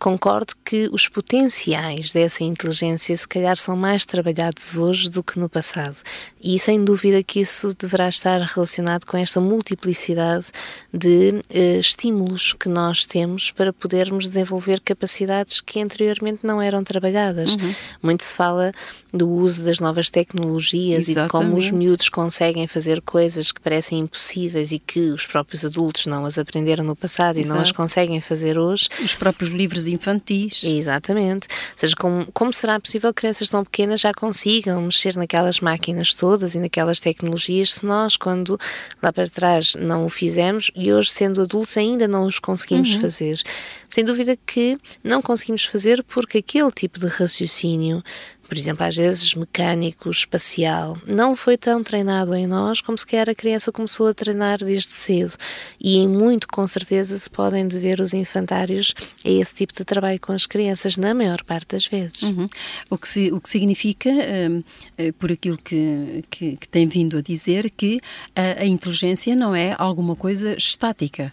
Concordo 0.00 0.54
que 0.64 0.88
os 0.90 1.08
potenciais 1.08 2.10
dessa 2.10 2.42
inteligência, 2.42 3.14
se 3.14 3.28
calhar, 3.28 3.58
são 3.58 3.76
mais 3.76 4.06
trabalhados 4.06 4.78
hoje 4.78 5.10
do 5.10 5.22
que 5.22 5.38
no 5.38 5.46
passado. 5.46 5.98
E 6.42 6.58
sem 6.58 6.82
dúvida 6.82 7.22
que 7.22 7.40
isso 7.40 7.74
deverá 7.78 8.08
estar 8.08 8.40
relacionado 8.40 9.04
com 9.04 9.18
esta 9.18 9.42
multiplicidade 9.42 10.46
de 10.90 11.42
eh, 11.50 11.78
estímulos 11.78 12.54
que 12.54 12.66
nós 12.66 13.04
temos 13.04 13.50
para 13.50 13.74
podermos 13.74 14.24
desenvolver 14.26 14.80
capacidades 14.80 15.60
que 15.60 15.82
anteriormente 15.82 16.46
não 16.46 16.62
eram 16.62 16.82
trabalhadas. 16.82 17.52
Uhum. 17.52 17.74
Muito 18.02 18.24
se 18.24 18.34
fala 18.34 18.72
do 19.12 19.28
uso 19.28 19.62
das 19.64 19.80
novas 19.80 20.08
tecnologias 20.08 21.08
Exatamente. 21.08 21.20
e 21.20 21.22
de 21.24 21.28
como 21.28 21.58
os 21.58 21.70
miúdos 21.70 22.08
conseguem 22.08 22.66
fazer 22.66 23.02
coisas 23.02 23.52
que 23.52 23.60
parecem 23.60 23.98
impossíveis 23.98 24.72
e 24.72 24.78
que 24.78 25.10
os 25.10 25.26
próprios 25.26 25.62
adultos 25.62 26.06
não 26.06 26.24
as 26.24 26.38
aprenderam 26.38 26.84
no 26.84 26.96
passado 26.96 27.36
Exato. 27.36 27.46
e 27.46 27.54
não 27.54 27.60
as 27.60 27.70
conseguem 27.70 28.20
fazer 28.22 28.56
hoje. 28.56 28.88
Os 29.04 29.14
próprios 29.14 29.50
livros 29.50 29.89
infantis. 29.92 30.64
Exatamente. 30.64 31.46
Ou 31.50 31.76
seja, 31.76 31.94
como, 31.96 32.26
como 32.32 32.52
será 32.52 32.78
possível 32.78 33.12
que 33.12 33.20
crianças 33.20 33.48
tão 33.48 33.64
pequenas 33.64 34.00
já 34.00 34.12
consigam 34.12 34.82
mexer 34.82 35.16
naquelas 35.16 35.60
máquinas 35.60 36.14
todas 36.14 36.54
e 36.54 36.58
naquelas 36.58 37.00
tecnologias 37.00 37.74
se 37.74 37.86
nós, 37.86 38.16
quando 38.16 38.58
lá 39.02 39.12
para 39.12 39.28
trás, 39.28 39.74
não 39.74 40.06
o 40.06 40.08
fizemos 40.08 40.70
e 40.74 40.92
hoje, 40.92 41.10
sendo 41.10 41.42
adultos, 41.42 41.76
ainda 41.76 42.08
não 42.08 42.26
os 42.26 42.38
conseguimos 42.38 42.94
uhum. 42.94 43.00
fazer? 43.00 43.40
Sem 43.88 44.04
dúvida 44.04 44.36
que 44.46 44.78
não 45.02 45.20
conseguimos 45.20 45.64
fazer 45.64 46.02
porque 46.04 46.38
aquele 46.38 46.70
tipo 46.70 46.98
de 46.98 47.06
raciocínio 47.06 48.02
por 48.50 48.58
exemplo, 48.58 48.84
às 48.84 48.96
vezes 48.96 49.32
mecânico, 49.36 50.10
espacial, 50.10 50.98
não 51.06 51.36
foi 51.36 51.56
tão 51.56 51.84
treinado 51.84 52.34
em 52.34 52.48
nós 52.48 52.80
como 52.80 52.98
se 52.98 53.06
calhar 53.06 53.30
a 53.30 53.34
criança 53.34 53.70
começou 53.70 54.08
a 54.08 54.12
treinar 54.12 54.58
desde 54.58 54.88
cedo. 54.88 55.34
E 55.78 55.98
em 55.98 56.08
muito, 56.08 56.48
com 56.48 56.66
certeza, 56.66 57.16
se 57.16 57.30
podem 57.30 57.68
dever 57.68 58.00
os 58.00 58.12
infantários 58.12 58.92
a 59.24 59.28
esse 59.28 59.54
tipo 59.54 59.72
de 59.72 59.84
trabalho 59.84 60.18
com 60.18 60.32
as 60.32 60.46
crianças, 60.46 60.96
na 60.96 61.14
maior 61.14 61.44
parte 61.44 61.76
das 61.76 61.86
vezes. 61.86 62.22
Uhum. 62.22 62.48
O, 62.90 62.98
que 62.98 63.08
se, 63.08 63.30
o 63.30 63.40
que 63.40 63.48
significa, 63.48 64.10
um, 64.10 64.64
eh, 64.98 65.12
por 65.12 65.30
aquilo 65.30 65.56
que, 65.56 66.24
que, 66.28 66.56
que, 66.56 66.68
tem 66.68 66.88
vindo 66.88 67.18
a 67.18 67.22
dizer, 67.22 67.70
que 67.70 68.00
a, 68.34 68.62
a 68.62 68.66
inteligência 68.66 69.36
não 69.36 69.54
é 69.54 69.76
alguma 69.78 70.16
coisa 70.16 70.56
estática. 70.56 71.32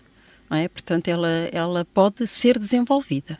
É? 0.52 0.68
Portanto, 0.68 1.08
ela, 1.08 1.50
ela 1.52 1.84
pode 1.84 2.28
ser 2.28 2.60
desenvolvida. 2.60 3.40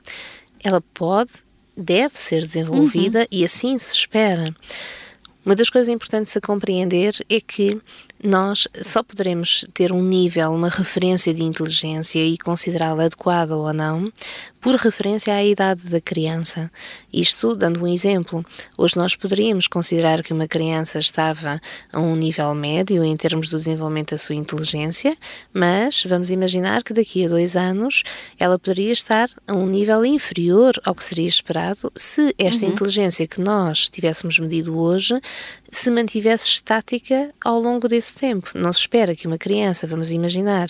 Ela 0.64 0.82
pode 0.82 1.47
deve 1.78 2.20
ser 2.20 2.42
desenvolvida 2.42 3.20
uhum. 3.20 3.28
e 3.32 3.46
assim 3.46 3.78
se 3.78 3.94
espera. 3.94 4.54
Uma 5.46 5.56
das 5.56 5.70
coisas 5.70 5.88
importantes 5.88 6.36
a 6.36 6.42
compreender 6.42 7.16
é 7.30 7.40
que 7.40 7.80
nós 8.22 8.68
só 8.82 9.02
poderemos 9.02 9.66
ter 9.74 9.94
um 9.94 10.04
nível, 10.04 10.52
uma 10.52 10.68
referência 10.68 11.34
de 11.34 11.42
inteligência 11.42 12.20
e 12.20 12.38
considerá-la 12.38 13.06
adequada 13.06 13.56
ou 13.56 13.72
não 13.72 14.12
por 14.60 14.76
referência 14.76 15.34
à 15.34 15.44
idade 15.44 15.90
da 15.90 16.02
criança. 16.02 16.72
Isto 17.14 17.56
dando 17.56 17.84
um 17.84 17.88
exemplo. 17.88 18.46
Hoje 18.78 18.98
nós 18.98 19.16
poderíamos 19.16 19.68
considerar 19.68 20.24
que 20.24 20.34
uma 20.34 20.48
criança 20.48 21.00
estava 21.00 21.60
a 21.92 22.00
um 22.00 22.16
nível 22.16 22.54
médio 22.54 23.04
em 23.04 23.16
termos 23.16 23.50
do 23.50 23.58
desenvolvimento 23.58 24.12
da 24.12 24.18
sua 24.18 24.36
inteligência, 24.36 25.16
mas 25.54 26.04
vamos 26.04 26.30
imaginar 26.30 26.84
que 26.84 26.94
daqui 26.94 27.26
a 27.26 27.30
dois 27.30 27.56
anos 27.56 28.04
ela 28.40 28.58
poderia 28.58 28.92
estar 28.92 29.30
a 29.48 29.54
um 29.54 29.66
nível 29.66 30.06
inferior 30.06 30.74
ao 30.84 30.96
que 30.96 31.04
seria 31.04 31.28
esperado 31.28 31.92
se 31.96 32.34
esta 32.38 32.66
uhum. 32.66 32.72
inteligência 32.72 33.28
que 33.28 33.42
nós 33.42 33.90
tivéssemos 33.90 34.40
medido 34.40 34.78
hoje 34.78 35.20
se 35.72 35.92
mantivesse 35.92 36.50
estática 36.50 37.34
ao 37.44 37.60
longo 37.60 37.88
desse 37.88 38.14
tempo. 38.14 38.52
Não 38.56 38.72
se 38.72 38.80
espera 38.80 39.16
que 39.16 39.28
uma 39.28 39.38
criança, 39.38 39.88
vamos 39.88 40.12
imaginar, 40.12 40.68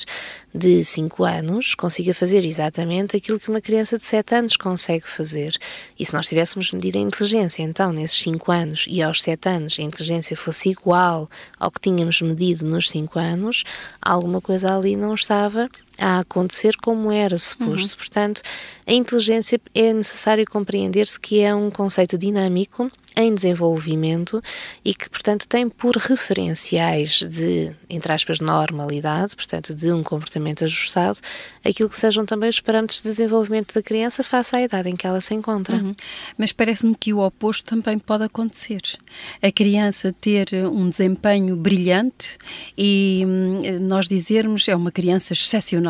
de 0.54 0.84
5 0.84 1.24
anos 1.24 1.76
consiga 1.76 2.14
fazer 2.14 2.44
exatamente 2.44 3.16
aquilo 3.16 3.40
que 3.40 3.50
uma 3.50 3.62
criança 3.62 3.98
de 3.98 4.06
7 4.06 4.36
anos 4.36 4.58
consegue 4.58 5.08
fazer. 5.08 5.56
E 6.00 6.06
se 6.06 6.14
nós 6.14 6.28
tivéssemos 6.28 6.72
medido 6.72 6.98
a 6.98 7.02
inteligência, 7.02 7.62
então, 7.62 7.92
nesses 7.92 8.20
5 8.20 8.52
anos 8.52 8.86
e 8.88 9.02
aos 9.02 9.22
7 9.22 9.50
anos, 9.50 9.78
a 9.80 9.84
inteligência 9.84 10.36
fosse 10.36 10.70
igual 10.70 11.30
ao 11.60 11.72
que 11.72 11.80
tínhamos 11.80 12.22
medido 12.22 12.66
nos 12.66 12.90
5 12.90 13.20
anos, 13.20 13.64
alguma 14.02 14.42
coisa 14.42 14.76
ali 14.76 14.96
não 14.96 15.14
estava 15.14 15.70
a 15.98 16.20
acontecer 16.20 16.76
como 16.82 17.12
era 17.12 17.38
suposto. 17.38 17.92
Uhum. 17.92 17.98
Portanto, 17.98 18.42
a 18.86 18.94
inteligência 18.94 19.60
é 19.74 19.94
necessário 19.94 20.46
compreender-se 20.46 21.20
que 21.20 21.42
é 21.42 21.54
um 21.54 21.70
conceito 21.70 22.18
dinâmico 22.18 22.92
em 23.18 23.34
desenvolvimento 23.34 24.42
e 24.86 24.94
que, 24.94 25.10
portanto, 25.10 25.48
tem 25.48 25.68
por 25.68 25.96
referenciais 25.98 27.22
de, 27.22 27.72
entre 27.90 28.14
aspas, 28.14 28.40
normalidade, 28.40 29.36
portanto, 29.36 29.74
de 29.74 29.92
um 29.92 30.04
comportamento 30.04 30.64
ajustado, 30.64 31.20
aquilo 31.66 31.90
que 31.90 31.98
sejam 31.98 32.28
também 32.28 32.48
os 32.48 32.60
parâmetros 32.60 33.02
de 33.02 33.10
desenvolvimento 33.10 33.74
da 33.74 33.82
criança 33.82 34.24
face 34.24 34.56
à 34.56 34.62
idade 34.62 34.90
em 34.90 34.96
que 34.96 35.08
ela 35.08 35.20
se 35.20 35.34
encontra. 35.34 35.78
Uhum. 35.78 35.96
Mas 36.38 36.52
parece-me 36.52 36.94
que 36.94 37.12
o 37.12 37.26
oposto 37.26 37.66
também 37.66 37.98
pode 37.98 38.24
acontecer. 38.24 38.82
A 39.42 39.52
criança 39.52 40.14
ter 40.22 40.50
um 40.72 40.88
desempenho 40.88 41.56
brilhante 41.56 42.38
e 42.78 43.24
hum, 43.26 43.80
nós 43.82 44.08
dizermos 44.08 44.68
é 44.68 44.76
uma 44.76 44.92
criança 44.92 45.34
excepcional, 45.34 45.87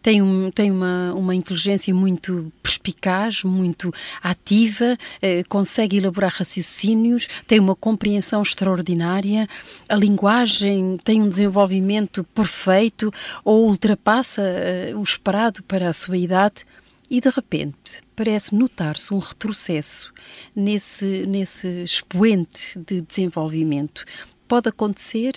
tem, 0.00 0.22
um, 0.22 0.50
tem 0.50 0.70
uma, 0.70 1.12
uma 1.14 1.34
inteligência 1.34 1.94
muito 1.94 2.52
perspicaz, 2.62 3.44
muito 3.44 3.92
ativa, 4.22 4.96
eh, 5.20 5.42
consegue 5.48 5.98
elaborar 5.98 6.32
raciocínios 6.32 7.28
tem 7.46 7.60
uma 7.60 7.74
compreensão 7.74 8.42
extraordinária, 8.42 9.48
a 9.88 9.94
linguagem 9.94 10.96
tem 11.04 11.22
um 11.22 11.28
desenvolvimento 11.28 12.24
perfeito 12.24 13.12
ou 13.44 13.66
ultrapassa 13.68 14.42
uh, 14.42 14.98
o 14.98 15.02
esperado 15.02 15.62
para 15.62 15.88
a 15.88 15.92
sua 15.92 16.16
idade. 16.16 16.64
E 17.10 17.20
de 17.20 17.28
repente 17.28 18.00
parece 18.16 18.54
notar-se 18.54 19.12
um 19.12 19.18
retrocesso 19.18 20.12
nesse, 20.56 21.26
nesse 21.26 21.82
expoente 21.82 22.78
de 22.78 23.02
desenvolvimento 23.02 24.06
pode 24.52 24.68
acontecer? 24.68 25.32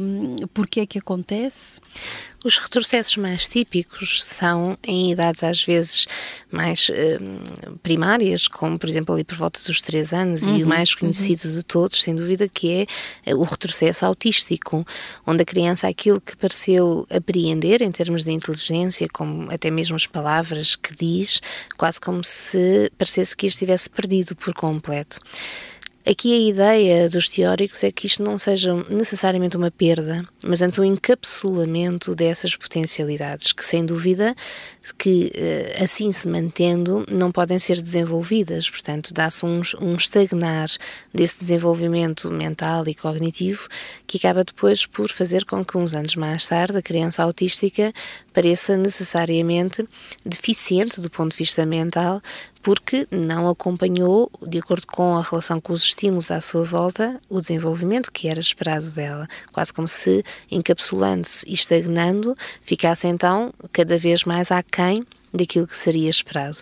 Um, 0.00 0.36
Porquê 0.54 0.80
é 0.80 0.86
que 0.86 0.98
acontece? 0.98 1.78
Os 2.42 2.56
retrocessos 2.56 3.14
mais 3.18 3.46
típicos 3.46 4.24
são 4.24 4.78
em 4.82 5.10
idades 5.10 5.44
às 5.44 5.62
vezes 5.62 6.06
mais 6.50 6.90
um, 6.90 7.76
primárias, 7.82 8.48
como 8.48 8.78
por 8.78 8.88
exemplo 8.88 9.14
ali 9.14 9.24
por 9.24 9.36
volta 9.36 9.60
dos 9.62 9.82
3 9.82 10.12
anos, 10.14 10.42
uhum, 10.44 10.56
e 10.56 10.60
o 10.60 10.62
uhum, 10.62 10.70
mais 10.70 10.94
conhecido 10.94 11.48
uhum. 11.48 11.52
de 11.52 11.62
todos, 11.64 12.00
sem 12.00 12.14
dúvida, 12.14 12.48
que 12.48 12.72
é 12.72 12.86
eh, 13.26 13.34
o 13.34 13.42
retrocesso 13.42 14.06
autístico, 14.06 14.86
onde 15.26 15.42
a 15.42 15.44
criança 15.44 15.86
aquilo 15.86 16.18
que 16.18 16.34
pareceu 16.34 17.06
apreender 17.10 17.82
em 17.82 17.92
termos 17.92 18.24
de 18.24 18.32
inteligência, 18.32 19.06
como 19.12 19.52
até 19.52 19.70
mesmo 19.70 19.96
as 19.96 20.06
palavras 20.06 20.76
que 20.76 20.96
diz, 20.96 21.42
quase 21.76 22.00
como 22.00 22.24
se 22.24 22.90
parecesse 22.96 23.36
que 23.36 23.46
estivesse 23.46 23.90
perdido 23.90 24.34
por 24.34 24.54
completo. 24.54 25.20
Aqui 26.08 26.32
a 26.32 26.38
ideia 26.38 27.10
dos 27.10 27.28
teóricos 27.28 27.82
é 27.82 27.90
que 27.90 28.06
isto 28.06 28.22
não 28.22 28.38
seja 28.38 28.72
necessariamente 28.88 29.56
uma 29.56 29.72
perda, 29.72 30.24
mas 30.46 30.62
antes 30.62 30.78
um 30.78 30.84
encapsulamento 30.84 32.14
dessas 32.14 32.54
potencialidades, 32.54 33.52
que 33.52 33.64
sem 33.64 33.84
dúvida 33.84 34.32
que 34.96 35.32
eh, 35.34 35.76
assim 35.82 36.12
se 36.12 36.28
mantendo 36.28 37.04
não 37.10 37.32
podem 37.32 37.58
ser 37.58 37.82
desenvolvidas, 37.82 38.70
portanto 38.70 39.12
dá-se 39.12 39.44
um, 39.44 39.60
um 39.80 39.96
estagnar 39.96 40.68
desse 41.12 41.40
desenvolvimento 41.40 42.30
mental 42.30 42.86
e 42.86 42.94
cognitivo 42.94 43.66
que 44.06 44.18
acaba 44.18 44.44
depois 44.44 44.86
por 44.86 45.10
fazer 45.10 45.44
com 45.44 45.64
que 45.64 45.76
uns 45.76 45.92
anos 45.92 46.14
mais 46.14 46.46
tarde 46.46 46.78
a 46.78 46.82
criança 46.82 47.24
autística 47.24 47.92
pareça 48.32 48.76
necessariamente 48.76 49.84
deficiente 50.24 51.00
do 51.00 51.10
ponto 51.10 51.32
de 51.32 51.38
vista 51.38 51.66
mental 51.66 52.22
porque 52.66 53.06
não 53.12 53.48
acompanhou, 53.48 54.28
de 54.42 54.58
acordo 54.58 54.88
com 54.88 55.16
a 55.16 55.22
relação 55.22 55.60
com 55.60 55.72
os 55.72 55.84
estímulos 55.84 56.32
à 56.32 56.40
sua 56.40 56.64
volta, 56.64 57.20
o 57.28 57.40
desenvolvimento 57.40 58.10
que 58.10 58.26
era 58.26 58.40
esperado 58.40 58.90
dela. 58.90 59.28
Quase 59.52 59.72
como 59.72 59.86
se, 59.86 60.24
encapsulando-se 60.50 61.48
e 61.48 61.54
estagnando, 61.54 62.36
ficasse 62.62 63.06
então 63.06 63.54
cada 63.72 63.96
vez 63.96 64.24
mais 64.24 64.50
aquém 64.50 65.04
daquilo 65.32 65.68
que 65.68 65.76
seria 65.76 66.10
esperado. 66.10 66.58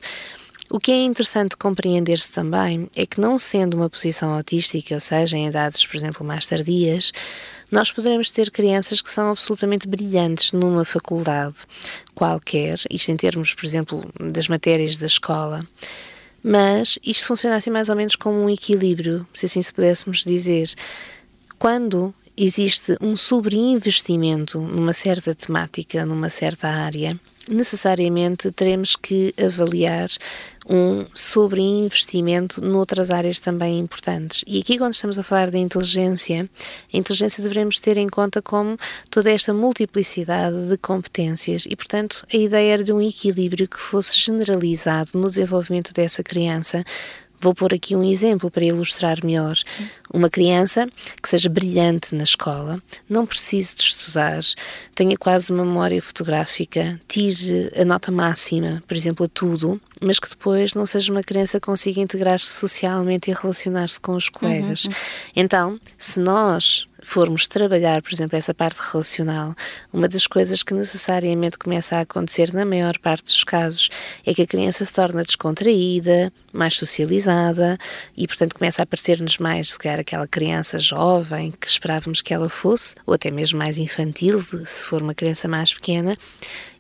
O 0.71 0.79
que 0.79 0.93
é 0.93 1.03
interessante 1.03 1.57
compreender-se 1.57 2.31
também 2.31 2.87
é 2.95 3.07
que, 3.07 3.19
não 3.19 3.39
sendo 3.39 3.75
uma 3.75 3.89
posição 3.89 4.31
autística, 4.35 4.95
ou 4.95 5.01
seja, 5.01 5.39
em 5.39 5.47
idades, 5.47 5.87
por 5.87 5.97
exemplo, 5.97 6.27
mais 6.27 6.47
tardias, 6.47 7.13
nós 7.71 7.91
poderemos 7.91 8.31
ter 8.31 8.51
crianças 8.51 9.01
que 9.01 9.11
são 9.11 9.31
absolutamente 9.31 9.89
brilhantes 9.89 10.53
numa 10.53 10.85
faculdade 10.85 11.57
qualquer, 12.15 12.79
isto 12.91 13.11
em 13.11 13.17
termos, 13.17 13.55
por 13.55 13.65
exemplo, 13.65 14.03
das 14.21 14.49
matérias 14.49 14.97
da 14.97 15.07
escola, 15.07 15.67
mas 16.43 16.99
isto 17.05 17.27
funciona 17.27 17.57
assim 17.57 17.71
mais 17.71 17.89
ou 17.89 17.97
menos 17.97 18.17
como 18.17 18.39
um 18.39 18.51
equilíbrio, 18.51 19.27
se 19.33 19.47
assim 19.47 19.63
se 19.63 19.73
pudéssemos 19.73 20.25
dizer. 20.25 20.73
Quando 21.59 22.15
existe 22.37 22.97
um 23.01 23.17
sobreinvestimento 23.17 24.61
numa 24.61 24.93
certa 24.93 25.35
temática, 25.35 26.05
numa 26.05 26.29
certa 26.29 26.69
área, 26.69 27.19
necessariamente 27.49 28.51
teremos 28.51 28.97
que 28.97 29.33
avaliar 29.43 30.09
um 30.69 31.05
sobreinvestimento 31.13 32.65
noutras 32.65 33.11
áreas 33.11 33.39
também 33.39 33.79
importantes. 33.79 34.43
E 34.47 34.61
aqui, 34.61 34.79
quando 34.79 34.95
estamos 34.95 35.19
a 35.19 35.23
falar 35.23 35.51
da 35.51 35.59
inteligência, 35.59 36.49
a 36.93 36.97
inteligência 36.97 37.43
devemos 37.43 37.81
ter 37.81 37.97
em 37.97 38.09
conta 38.09 38.41
como 38.41 38.79
toda 39.11 39.31
esta 39.31 39.53
multiplicidade 39.53 40.69
de 40.69 40.77
competências 40.79 41.65
e, 41.69 41.77
portanto, 41.77 42.27
a 42.33 42.37
ideia 42.37 42.75
era 42.75 42.85
de 42.85 42.93
um 42.93 43.01
equilíbrio 43.01 43.69
que 43.69 43.79
fosse 43.79 44.19
generalizado 44.19 45.11
no 45.15 45.29
desenvolvimento 45.29 45.93
dessa 45.93 46.23
criança, 46.23 46.85
Vou 47.45 47.55
pôr 47.55 47.75
aqui 47.75 47.95
um 47.95 48.03
exemplo 48.03 48.51
para 48.51 48.65
ilustrar 48.65 49.23
melhor. 49.23 49.55
Sim. 49.55 49.87
Uma 50.11 50.31
criança 50.31 50.89
que 51.23 51.29
seja 51.29 51.51
brilhante 51.51 52.15
na 52.15 52.25
escola, 52.25 52.83
não 53.07 53.27
precise 53.27 53.75
de 53.75 53.83
estudar, 53.83 54.41
tenha 54.95 55.15
quase 55.19 55.53
uma 55.53 55.63
memória 55.63 56.01
fotográfica, 56.01 56.99
tire 57.07 57.71
a 57.79 57.85
nota 57.85 58.11
máxima, 58.11 58.83
por 58.89 58.97
exemplo, 58.97 59.27
a 59.27 59.29
tudo, 59.29 59.79
mas 60.01 60.19
que 60.19 60.31
depois 60.31 60.73
não 60.73 60.87
seja 60.87 61.13
uma 61.13 61.23
criança 61.23 61.61
que 61.61 61.67
consiga 61.67 62.01
integrar-se 62.01 62.47
socialmente 62.47 63.31
e 63.31 63.35
relacionar-se 63.35 64.01
com 64.01 64.17
os 64.17 64.31
colegas. 64.31 64.87
Uhum. 64.87 64.91
uhum. 64.91 64.97
Então, 65.37 65.79
se 65.99 66.21
nós 66.21 66.87
formos 67.05 67.47
trabalhar, 67.47 68.03
por 68.03 68.13
exemplo, 68.13 68.37
essa 68.37 68.55
parte 68.55 68.79
relacional, 68.79 69.55
uma 69.93 70.09
das 70.09 70.27
coisas 70.27 70.63
que 70.63 70.75
necessariamente 70.75 71.59
começa 71.59 71.97
a 71.97 72.01
acontecer 72.01 72.53
na 72.53 72.65
maior 72.65 72.99
parte 72.99 73.25
dos 73.25 73.45
casos 73.45 73.89
é 74.25 74.35
que 74.35 74.43
a 74.43 74.47
criança 74.47 74.85
se 74.85 74.93
torna 74.93 75.23
descontraída, 75.23 76.33
mais 76.53 76.75
socializada 76.75 77.77
e, 78.17 78.27
portanto, 78.27 78.55
começa 78.55 78.83
a 78.83 78.87
parecer-nos 78.87 79.39
mais, 79.39 79.73
se 79.73 79.79
calhar, 79.79 80.01
aquela 80.01 80.27
criança 80.27 80.79
jovem 80.79 81.53
que 81.53 81.67
esperávamos 81.67 82.23
que 82.23 82.33
ela 82.33 82.49
fosse, 82.49 82.95
ou 83.07 83.15
até 83.15 83.31
mesmo 83.31 83.59
mais 83.59 83.79
infantil, 83.79 84.41
se 84.41 84.83
for 84.85 85.03
uma 85.03 85.15
criança 85.15 85.47
mais 85.47 85.75
pequena, 85.75 86.17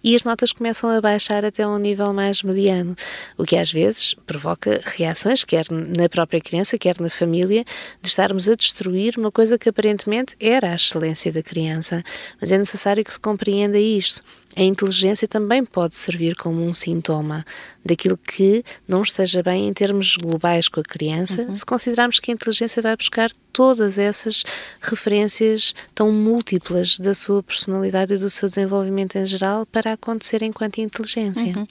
e 0.04 0.14
as 0.14 0.22
notas 0.22 0.52
começam 0.52 0.90
a 0.90 1.00
baixar 1.00 1.46
até 1.46 1.66
um 1.66 1.78
nível 1.78 2.12
mais 2.12 2.42
mediano, 2.42 2.94
o 3.38 3.44
que 3.44 3.56
às 3.56 3.72
vezes 3.72 4.14
provoca 4.26 4.82
reações, 4.84 5.42
quer 5.42 5.64
na 5.70 6.10
própria 6.10 6.42
criança, 6.42 6.76
quer 6.76 7.00
na 7.00 7.08
família, 7.08 7.64
de 8.02 8.08
estarmos 8.08 8.46
a 8.46 8.54
destruir 8.54 9.16
uma 9.16 9.32
coisa 9.32 9.58
que 9.58 9.68
aparentemente 9.68 10.36
era 10.38 10.72
a 10.72 10.74
excelência 10.74 11.32
da 11.32 11.42
criança. 11.42 12.02
Mas 12.38 12.52
é 12.52 12.58
necessário 12.58 13.02
que 13.02 13.12
se 13.12 13.18
compreenda 13.18 13.78
isto. 13.78 14.22
A 14.56 14.62
inteligência 14.62 15.26
também 15.26 15.64
pode 15.64 15.96
servir 15.96 16.36
como 16.36 16.62
um 16.62 16.72
sintoma 16.72 17.44
daquilo 17.84 18.16
que 18.16 18.62
não 18.86 19.02
esteja 19.02 19.42
bem 19.42 19.66
em 19.66 19.72
termos 19.72 20.16
globais 20.16 20.68
com 20.68 20.80
a 20.80 20.82
criança, 20.82 21.42
uhum. 21.42 21.54
se 21.54 21.66
considerarmos 21.66 22.20
que 22.20 22.30
a 22.30 22.34
inteligência 22.34 22.80
vai 22.80 22.96
buscar 22.96 23.30
todas 23.52 23.98
essas 23.98 24.44
referências 24.80 25.74
tão 25.94 26.10
múltiplas 26.12 26.98
da 26.98 27.14
sua 27.14 27.42
personalidade 27.42 28.14
e 28.14 28.18
do 28.18 28.30
seu 28.30 28.48
desenvolvimento 28.48 29.16
em 29.16 29.26
geral 29.26 29.66
para 29.66 29.93
acontecer 29.94 30.42
enquanto 30.42 30.78
inteligência. 30.78 31.56
Uhum. 31.56 31.66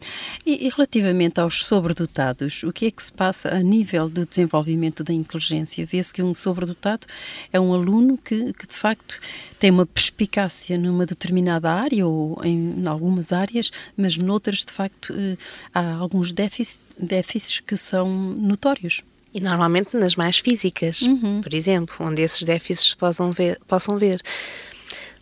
E, 0.46 0.68
e, 0.68 0.70
relativamente 0.70 1.40
aos 1.40 1.66
sobredotados, 1.66 2.64
o 2.64 2.74
que 2.74 2.88
é 2.88 2.92
que 2.92 3.04
se 3.04 3.12
passa 3.12 3.50
a 3.50 3.60
nível 3.62 4.10
do 4.10 4.26
desenvolvimento 4.26 5.04
da 5.04 5.14
inteligência? 5.14 5.86
Vê-se 5.86 6.14
que 6.14 6.24
um 6.24 6.34
sobredotado 6.34 7.08
é 7.52 7.60
um 7.60 7.74
aluno 7.74 8.18
que, 8.18 8.54
que 8.54 8.68
de 8.68 8.74
facto 8.74 9.20
tem 9.60 9.72
uma 9.72 9.86
perspicácia 9.86 10.78
numa 10.78 11.06
determinada 11.06 11.72
área 11.72 12.06
ou 12.06 12.40
em, 12.44 12.80
em 12.80 12.88
algumas 12.88 13.32
áreas, 13.32 13.72
mas 13.96 14.18
noutras, 14.18 14.60
de 14.60 14.72
facto, 14.72 15.14
eh, 15.18 15.38
há 15.74 15.94
alguns 15.94 16.34
déficits, 16.34 16.80
déficits 17.00 17.60
que 17.60 17.78
são 17.78 18.10
notórios. 18.10 19.04
E 19.34 19.40
normalmente 19.40 19.98
nas 19.98 20.16
mais 20.16 20.38
físicas, 20.38 21.02
uhum. 21.02 21.42
por 21.42 21.54
exemplo, 21.54 21.96
onde 22.00 22.22
esses 22.22 22.44
déficits 22.44 22.94
possam 22.94 23.32
ver, 23.32 23.60
possam 23.68 23.98
ver. 23.98 24.22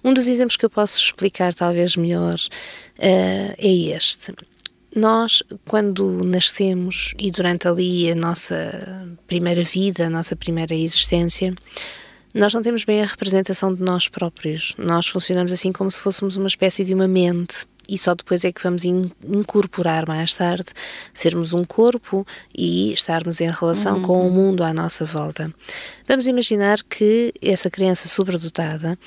Um 0.03 0.13
dos 0.13 0.27
exemplos 0.27 0.57
que 0.57 0.65
eu 0.65 0.69
posso 0.69 0.99
explicar 0.99 1.53
talvez 1.53 1.95
melhor 1.95 2.35
uh, 2.35 3.55
é 3.57 3.95
este. 3.95 4.33
Nós, 4.95 5.41
quando 5.67 6.23
nascemos 6.23 7.13
e 7.17 7.31
durante 7.31 7.67
ali 7.67 8.11
a 8.11 8.15
nossa 8.15 9.07
primeira 9.25 9.63
vida, 9.63 10.07
a 10.07 10.09
nossa 10.09 10.35
primeira 10.35 10.75
existência, 10.75 11.53
nós 12.33 12.53
não 12.53 12.61
temos 12.61 12.83
bem 12.83 13.01
a 13.01 13.05
representação 13.05 13.73
de 13.73 13.81
nós 13.81 14.09
próprios. 14.09 14.73
Nós 14.77 15.07
funcionamos 15.07 15.51
assim 15.51 15.71
como 15.71 15.89
se 15.89 15.99
fôssemos 15.99 16.35
uma 16.35 16.47
espécie 16.47 16.83
de 16.83 16.93
uma 16.93 17.07
mente 17.07 17.65
e 17.87 17.97
só 17.97 18.15
depois 18.15 18.45
é 18.45 18.51
que 18.51 18.63
vamos 18.63 18.85
incorporar 18.85 20.07
mais 20.07 20.33
tarde, 20.33 20.67
sermos 21.13 21.51
um 21.51 21.65
corpo 21.65 22.25
e 22.55 22.93
estarmos 22.93 23.41
em 23.41 23.49
relação 23.49 23.97
uhum. 23.97 24.01
com 24.01 24.27
o 24.27 24.31
mundo 24.31 24.63
à 24.63 24.73
nossa 24.73 25.03
volta. 25.03 25.53
Vamos 26.07 26.27
imaginar 26.27 26.81
que 26.83 27.33
essa 27.41 27.69
criança 27.69 28.07
sobredotada 28.07 28.97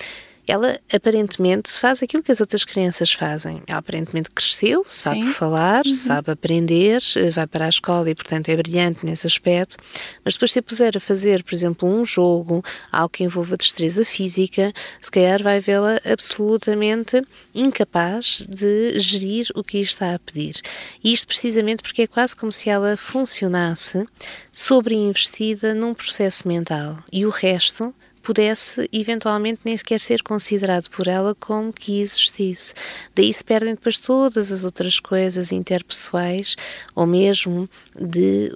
ela 0.47 0.79
aparentemente 0.93 1.71
faz 1.71 2.03
aquilo 2.03 2.23
que 2.23 2.33
as 2.33 2.41
outras 2.41 2.65
crianças 2.65 3.13
fazem. 3.13 3.63
Ela 3.67 3.79
aparentemente 3.79 4.31
cresceu, 4.31 4.85
sabe 4.89 5.23
Sim. 5.23 5.33
falar, 5.33 5.87
uhum. 5.87 5.95
sabe 5.95 6.31
aprender, 6.31 7.03
eh, 7.17 7.31
vai 7.31 7.47
para 7.47 7.67
a 7.67 7.69
escola 7.69 8.11
e, 8.11 8.15
portanto, 8.15 8.49
é 8.49 8.57
brilhante 8.57 9.07
nesse 9.07 9.27
aspecto. 9.27 9.77
Mas 10.25 10.35
depois, 10.35 10.53
se 10.53 10.59
a 10.59 10.63
puser 10.63 10.97
a 10.97 11.01
fazer, 11.01 11.43
por 11.43 11.55
exemplo, 11.55 11.89
um 11.89 12.05
jogo, 12.05 12.63
algo 12.93 13.09
que 13.09 13.25
envolva 13.25 13.57
destreza 13.57 14.05
física, 14.05 14.73
se 15.01 15.11
calhar 15.11 15.43
vai 15.43 15.61
vê-la 15.61 16.01
absolutamente 16.05 17.23
incapaz 17.55 18.47
de 18.49 18.99
gerir 18.99 19.49
o 19.55 19.65
que 19.65 19.79
está 19.79 20.15
a 20.15 20.19
pedir. 20.19 20.61
E 21.03 21.13
isto 21.13 21.27
precisamente 21.27 21.83
porque 21.83 22.03
é 22.03 22.07
quase 22.07 22.37
como 22.37 22.53
se 22.53 22.69
ela 22.69 22.97
funcionasse 22.97 24.07
sobreinvestida 24.53 25.75
num 25.75 25.95
processo 25.95 26.47
mental 26.47 26.99
e 27.13 27.25
o 27.27 27.31
resto 27.31 27.95
pudesse 28.25 28.89
eventualmente 28.93 29.61
nem 29.65 29.77
sequer 29.77 30.01
ser 30.01 30.23
considerado 30.23 30.89
por 30.89 31.07
ela 31.07 31.35
como 31.35 31.73
que 31.73 32.01
existisse. 32.01 32.73
Daí 33.15 33.33
se 33.33 33.45
perdem 33.45 33.75
depois 33.75 33.99
todas 33.99 34.51
as 34.51 34.65
outras 34.65 34.99
coisas 34.99 35.53
interpessoais 35.53 36.57
ou 36.95 37.07
mesmo 37.07 37.69
de 38.01 38.51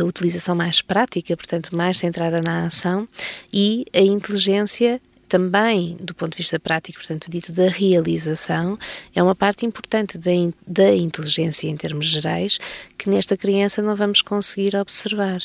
uh, 0.00 0.04
utilização 0.04 0.56
mais 0.56 0.80
prática, 0.80 1.36
portanto 1.36 1.76
mais 1.76 1.98
centrada 1.98 2.40
na 2.40 2.66
ação 2.66 3.06
e 3.52 3.84
a 3.92 4.00
inteligência 4.00 5.00
também 5.30 5.96
do 6.00 6.12
ponto 6.12 6.32
de 6.32 6.38
vista 6.38 6.58
prático, 6.58 6.98
portanto, 6.98 7.30
dito 7.30 7.52
da 7.52 7.68
realização, 7.68 8.76
é 9.14 9.22
uma 9.22 9.34
parte 9.34 9.64
importante 9.64 10.18
da, 10.18 10.32
da 10.66 10.92
inteligência 10.92 11.68
em 11.68 11.76
termos 11.76 12.06
gerais 12.06 12.58
que 12.98 13.08
nesta 13.08 13.36
criança 13.36 13.80
não 13.80 13.94
vamos 13.94 14.20
conseguir 14.20 14.74
observar. 14.74 15.38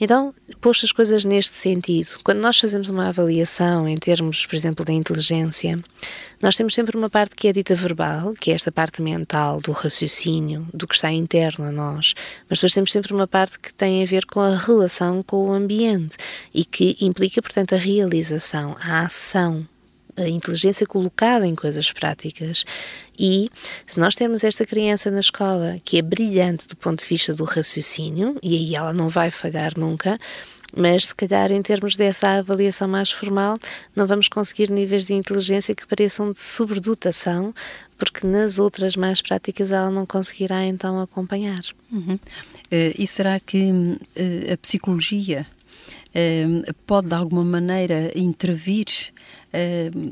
Então, 0.00 0.32
posto 0.60 0.86
as 0.86 0.92
coisas 0.92 1.24
neste 1.24 1.56
sentido, 1.56 2.20
quando 2.22 2.38
nós 2.38 2.58
fazemos 2.58 2.88
uma 2.88 3.08
avaliação 3.08 3.88
em 3.88 3.98
termos, 3.98 4.46
por 4.46 4.54
exemplo, 4.54 4.84
da 4.84 4.92
inteligência, 4.92 5.82
nós 6.40 6.56
temos 6.56 6.74
sempre 6.74 6.96
uma 6.96 7.08
parte 7.08 7.34
que 7.34 7.48
é 7.48 7.52
dita 7.52 7.74
verbal, 7.74 8.34
que 8.34 8.50
é 8.50 8.54
esta 8.54 8.70
parte 8.70 9.00
mental 9.00 9.60
do 9.60 9.72
raciocínio, 9.72 10.68
do 10.72 10.86
que 10.86 10.94
está 10.94 11.10
interno 11.10 11.64
a 11.64 11.72
nós, 11.72 12.14
mas 12.48 12.58
depois 12.58 12.74
temos 12.74 12.92
sempre 12.92 13.12
uma 13.12 13.26
parte 13.26 13.58
que 13.58 13.72
tem 13.72 14.02
a 14.02 14.06
ver 14.06 14.26
com 14.26 14.40
a 14.40 14.56
relação 14.56 15.22
com 15.22 15.48
o 15.48 15.52
ambiente 15.52 16.16
e 16.52 16.64
que 16.64 16.96
implica, 17.00 17.40
portanto, 17.40 17.74
a 17.74 17.78
realização, 17.78 18.76
a 18.80 19.00
ação 19.00 19.66
a 20.16 20.28
inteligência 20.28 20.86
colocada 20.86 21.46
em 21.46 21.54
coisas 21.54 21.90
práticas. 21.92 22.64
E 23.18 23.48
se 23.86 23.98
nós 23.98 24.14
temos 24.14 24.44
esta 24.44 24.64
criança 24.64 25.10
na 25.10 25.20
escola 25.20 25.76
que 25.84 25.98
é 25.98 26.02
brilhante 26.02 26.68
do 26.68 26.76
ponto 26.76 27.00
de 27.00 27.06
vista 27.06 27.34
do 27.34 27.44
raciocínio, 27.44 28.38
e 28.42 28.56
aí 28.56 28.74
ela 28.74 28.92
não 28.92 29.08
vai 29.08 29.30
falhar 29.30 29.72
nunca, 29.76 30.18
mas 30.76 31.06
se 31.06 31.14
calhar 31.14 31.50
em 31.52 31.62
termos 31.62 31.96
dessa 31.96 32.38
avaliação 32.38 32.88
mais 32.88 33.10
formal 33.10 33.58
não 33.94 34.06
vamos 34.06 34.28
conseguir 34.28 34.70
níveis 34.70 35.06
de 35.06 35.14
inteligência 35.14 35.74
que 35.74 35.86
pareçam 35.86 36.32
de 36.32 36.40
sobredotação, 36.40 37.54
porque 37.96 38.26
nas 38.26 38.58
outras 38.58 38.96
mais 38.96 39.22
práticas 39.22 39.70
ela 39.70 39.90
não 39.90 40.04
conseguirá 40.04 40.64
então 40.64 41.00
acompanhar. 41.00 41.62
Uhum. 41.90 42.14
Uh, 42.14 42.94
e 42.98 43.06
será 43.06 43.38
que 43.38 43.70
uh, 43.70 44.52
a 44.52 44.56
psicologia 44.56 45.46
uh, 46.10 46.74
pode 46.86 47.08
de 47.08 47.14
alguma 47.14 47.44
maneira 47.44 48.10
intervir, 48.14 48.86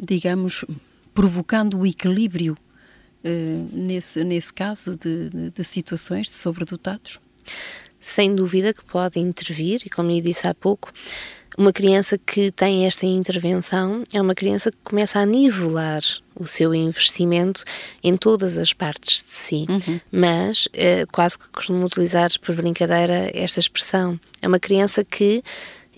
digamos, 0.05 0.64
provocando 1.12 1.81
o 1.81 1.85
equilíbrio 1.85 2.57
nesse, 3.72 4.22
nesse 4.22 4.53
caso 4.53 4.96
de, 4.96 5.31
de, 5.31 5.51
de 5.51 5.64
situações 5.64 6.27
de 6.27 6.33
sobredotados? 6.33 7.18
Sem 8.02 8.34
dúvida 8.34 8.74
que 8.74 8.84
pode 8.84 9.18
intervir, 9.18 9.80
e 9.86 9.88
como 9.88 10.10
eu 10.10 10.20
disse 10.20 10.46
há 10.46 10.52
pouco, 10.52 10.92
uma 11.56 11.72
criança 11.72 12.18
que 12.18 12.50
tem 12.50 12.86
esta 12.86 13.06
intervenção 13.06 14.04
é 14.12 14.20
uma 14.20 14.34
criança 14.34 14.70
que 14.70 14.78
começa 14.82 15.18
a 15.18 15.26
nivelar 15.26 16.02
o 16.34 16.46
seu 16.46 16.74
investimento 16.74 17.62
em 18.02 18.14
todas 18.14 18.56
as 18.56 18.72
partes 18.72 19.22
de 19.22 19.34
si. 19.34 19.66
Uhum. 19.68 20.00
Mas, 20.10 20.66
é, 20.72 21.04
quase 21.06 21.38
que 21.38 21.50
costumo 21.50 21.84
utilizar 21.84 22.30
por 22.40 22.54
brincadeira 22.54 23.30
esta 23.34 23.60
expressão, 23.60 24.18
é 24.40 24.48
uma 24.48 24.58
criança 24.58 25.04
que 25.04 25.42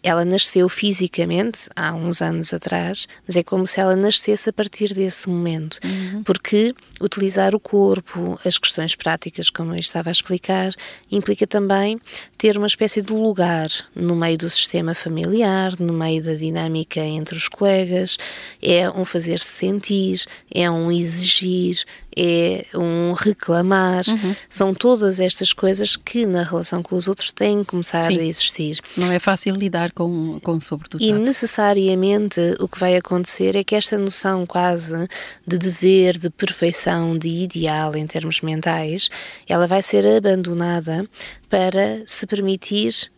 ela 0.02 0.22
nasceu 0.22 0.68
fisicamente 0.68 1.60
há 1.74 1.94
uns 1.94 2.20
anos 2.20 2.52
atrás, 2.52 3.08
mas 3.26 3.36
é 3.36 3.42
como 3.42 3.66
se 3.66 3.80
ela 3.80 3.96
nascesse 3.96 4.50
a 4.50 4.52
partir 4.52 4.92
desse 4.92 5.30
momento, 5.30 5.80
uhum. 5.82 6.22
porque 6.22 6.74
utilizar 7.00 7.54
o 7.54 7.60
corpo, 7.60 8.38
as 8.44 8.58
questões 8.58 8.94
práticas, 8.94 9.50
como 9.50 9.74
eu 9.74 9.78
estava 9.78 10.10
a 10.10 10.12
explicar, 10.12 10.72
implica 11.10 11.46
também 11.46 11.98
ter 12.38 12.56
uma 12.56 12.66
espécie 12.66 13.02
de 13.02 13.12
lugar 13.12 13.68
no 13.94 14.14
meio 14.14 14.38
do 14.38 14.48
sistema 14.50 14.94
familiar, 14.94 15.74
no 15.78 15.92
meio 15.92 16.22
da 16.22 16.34
dinâmica 16.34 17.00
entre 17.00 17.36
os 17.36 17.48
colegas, 17.48 18.16
é 18.62 18.88
um 18.90 19.04
fazer-se 19.04 19.46
sentir, 19.46 20.24
é 20.52 20.70
um 20.70 20.92
exigir, 20.92 21.84
é 22.16 22.66
um 22.74 23.12
reclamar. 23.12 24.04
Uhum. 24.08 24.36
São 24.48 24.74
todas 24.74 25.18
estas 25.18 25.52
coisas 25.52 25.96
que 25.96 26.26
na 26.26 26.42
relação 26.42 26.82
com 26.82 26.94
os 26.94 27.08
outros 27.08 27.32
têm 27.32 27.60
que 27.60 27.70
começar 27.70 28.02
Sim. 28.02 28.18
a 28.18 28.22
existir. 28.22 28.78
Não 28.96 29.10
é 29.10 29.18
fácil 29.18 29.54
lidar 29.54 29.90
com, 29.92 30.38
com 30.40 30.60
sobredotado. 30.60 31.02
E 31.02 31.12
necessariamente 31.12 32.40
o 32.60 32.68
que 32.68 32.78
vai 32.78 32.96
acontecer 32.96 33.56
é 33.56 33.64
que 33.64 33.74
esta 33.74 33.98
noção 33.98 34.46
quase 34.46 35.08
de 35.46 35.58
dever, 35.58 36.18
de 36.18 36.30
perfeição, 36.30 36.93
de 37.18 37.28
ideal 37.28 37.96
em 37.96 38.06
termos 38.06 38.40
mentais, 38.40 39.08
ela 39.48 39.66
vai 39.66 39.82
ser 39.82 40.06
abandonada 40.06 41.08
para 41.48 42.02
se 42.06 42.26
permitir, 42.26 43.10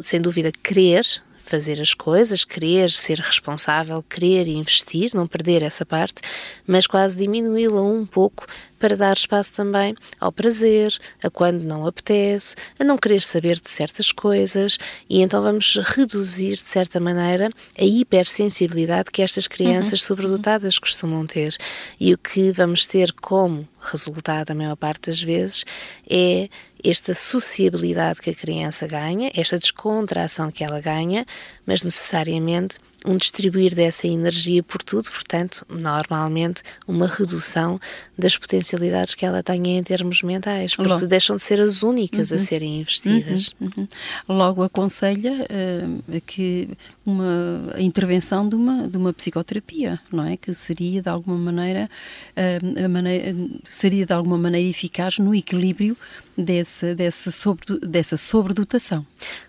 sem 0.00 0.20
dúvida, 0.20 0.50
querer 0.62 1.04
fazer 1.46 1.80
as 1.80 1.94
coisas, 1.94 2.44
querer 2.44 2.90
ser 2.90 3.18
responsável, 3.18 4.02
querer 4.02 4.48
investir, 4.48 5.10
não 5.14 5.26
perder 5.26 5.62
essa 5.62 5.86
parte, 5.86 6.20
mas 6.66 6.86
quase 6.86 7.16
diminuí-la 7.16 7.82
um 7.82 8.04
pouco 8.04 8.46
para 8.78 8.96
dar 8.96 9.16
espaço 9.16 9.52
também 9.52 9.94
ao 10.20 10.30
prazer, 10.30 10.96
a 11.22 11.30
quando 11.30 11.62
não 11.62 11.86
apetece, 11.86 12.54
a 12.78 12.84
não 12.84 12.98
querer 12.98 13.22
saber 13.22 13.58
de 13.60 13.70
certas 13.70 14.12
coisas 14.12 14.76
e 15.08 15.22
então 15.22 15.42
vamos 15.42 15.76
reduzir 15.82 16.56
de 16.56 16.66
certa 16.66 17.00
maneira 17.00 17.50
a 17.78 17.84
hipersensibilidade 17.84 19.10
que 19.10 19.22
estas 19.22 19.46
crianças 19.46 20.00
uhum. 20.00 20.06
sobredotadas 20.06 20.78
costumam 20.78 21.26
ter. 21.26 21.56
E 21.98 22.12
o 22.12 22.18
que 22.18 22.50
vamos 22.52 22.86
ter 22.86 23.12
como 23.12 23.66
resultado, 23.80 24.50
a 24.50 24.54
maior 24.54 24.76
parte 24.76 25.10
das 25.10 25.22
vezes, 25.22 25.64
é 26.08 26.48
esta 26.88 27.14
sociabilidade 27.14 28.20
que 28.20 28.30
a 28.30 28.34
criança 28.34 28.86
ganha, 28.86 29.30
esta 29.34 29.58
descontração 29.58 30.50
que 30.50 30.62
ela 30.62 30.80
ganha, 30.80 31.26
mas 31.66 31.82
necessariamente 31.82 32.78
um 33.06 33.16
distribuir 33.16 33.74
dessa 33.74 34.06
energia 34.06 34.62
por 34.62 34.82
tudo, 34.82 35.10
portanto, 35.10 35.64
normalmente 35.68 36.62
uma 36.86 37.06
redução 37.06 37.80
das 38.18 38.36
potencialidades 38.36 39.14
que 39.14 39.24
ela 39.24 39.42
tenha 39.42 39.78
em 39.78 39.82
termos 39.82 40.22
mentais, 40.22 40.74
porque 40.74 40.92
Logo. 40.92 41.06
deixam 41.06 41.36
de 41.36 41.42
ser 41.42 41.60
as 41.60 41.82
únicas 41.82 42.30
uhum. 42.30 42.36
a 42.36 42.40
serem 42.40 42.80
investidas. 42.80 43.50
Uhum. 43.60 43.70
Uhum. 43.76 43.88
Logo 44.28 44.62
aconselha 44.62 45.32
uh, 45.32 46.20
que 46.22 46.68
uma 47.04 47.72
intervenção 47.78 48.48
de 48.48 48.56
uma, 48.56 48.88
de 48.88 48.96
uma 48.96 49.12
psicoterapia, 49.12 50.00
não 50.10 50.24
é? 50.26 50.36
Que 50.36 50.52
seria 50.52 51.00
de 51.00 51.08
alguma 51.08 51.38
maneira, 51.38 51.88
uh, 52.36 52.84
a 52.84 52.88
maneira 52.88 53.34
seria 53.62 54.04
de 54.04 54.12
alguma 54.12 54.36
maneira 54.36 54.68
eficaz 54.68 55.18
no 55.18 55.34
equilíbrio 55.34 55.96
dessa, 56.36 56.94
dessa, 56.94 57.30
sobre, 57.30 57.78
dessa 57.80 58.16
sobredotação. 58.16 59.06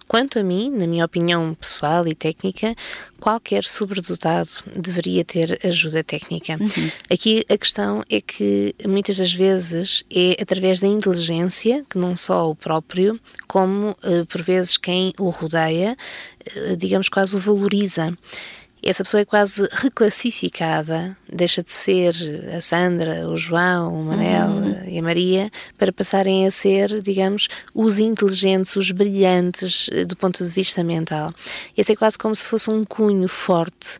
Quanto 0.08 0.40
a 0.40 0.44
mim, 0.44 0.72
na 0.72 0.88
minha 0.88 1.04
opinião 1.04 1.54
pessoal 1.54 2.08
e 2.08 2.16
técnica, 2.16 2.74
qualquer 3.20 3.64
sobredotado 3.66 4.50
deveria 4.76 5.26
ter 5.26 5.60
ajuda 5.64 6.04
técnica. 6.04 6.54
Uhum. 6.54 6.92
Aqui 7.12 7.44
a 7.50 7.58
questão 7.58 8.02
é 8.10 8.22
que 8.22 8.74
muitas 8.88 9.18
das 9.18 9.34
vezes 9.34 10.04
é 10.10 10.42
através 10.42 10.80
da 10.80 10.88
inteligência 10.88 11.86
que 11.90 11.98
não 11.98 12.16
só 12.16 12.50
o 12.50 12.56
próprio, 12.56 13.20
como 13.48 13.98
eh, 14.04 14.24
por 14.24 14.42
vezes 14.42 14.78
quem 14.78 15.14
o 15.20 15.30
rodeia, 15.30 15.98
eh, 16.56 16.76
digamos 16.78 17.10
quase 17.10 17.36
o 17.36 17.40
valoriza 17.40 18.16
essa 18.90 19.04
pessoa 19.04 19.20
é 19.20 19.26
quase 19.26 19.68
reclassificada, 19.70 21.18
deixa 21.32 21.62
de 21.62 21.72
ser 21.72 22.16
a 22.56 22.62
Sandra, 22.62 23.28
o 23.28 23.36
João, 23.36 24.00
o 24.00 24.04
Manel 24.06 24.48
uhum. 24.48 24.84
e 24.88 24.98
a 24.98 25.02
Maria, 25.02 25.52
para 25.78 25.92
passarem 25.92 26.48
a 26.48 26.52
ser, 26.52 27.02
digamos, 27.02 27.50
os 27.74 28.00
inteligentes, 28.00 28.78
os 28.78 28.90
brilhantes 28.92 29.90
eh, 29.92 30.06
do 30.06 30.16
ponto 30.16 30.42
de 30.42 30.50
vista 30.50 30.86
mental. 30.86 31.34
Esse 31.76 31.92
é 31.92 31.96
quase 31.98 32.18
como 32.18 32.34
se 32.34 32.48
fosse 32.48 32.70
um 32.70 32.86
cunho 32.86 33.28
forte 33.28 34.00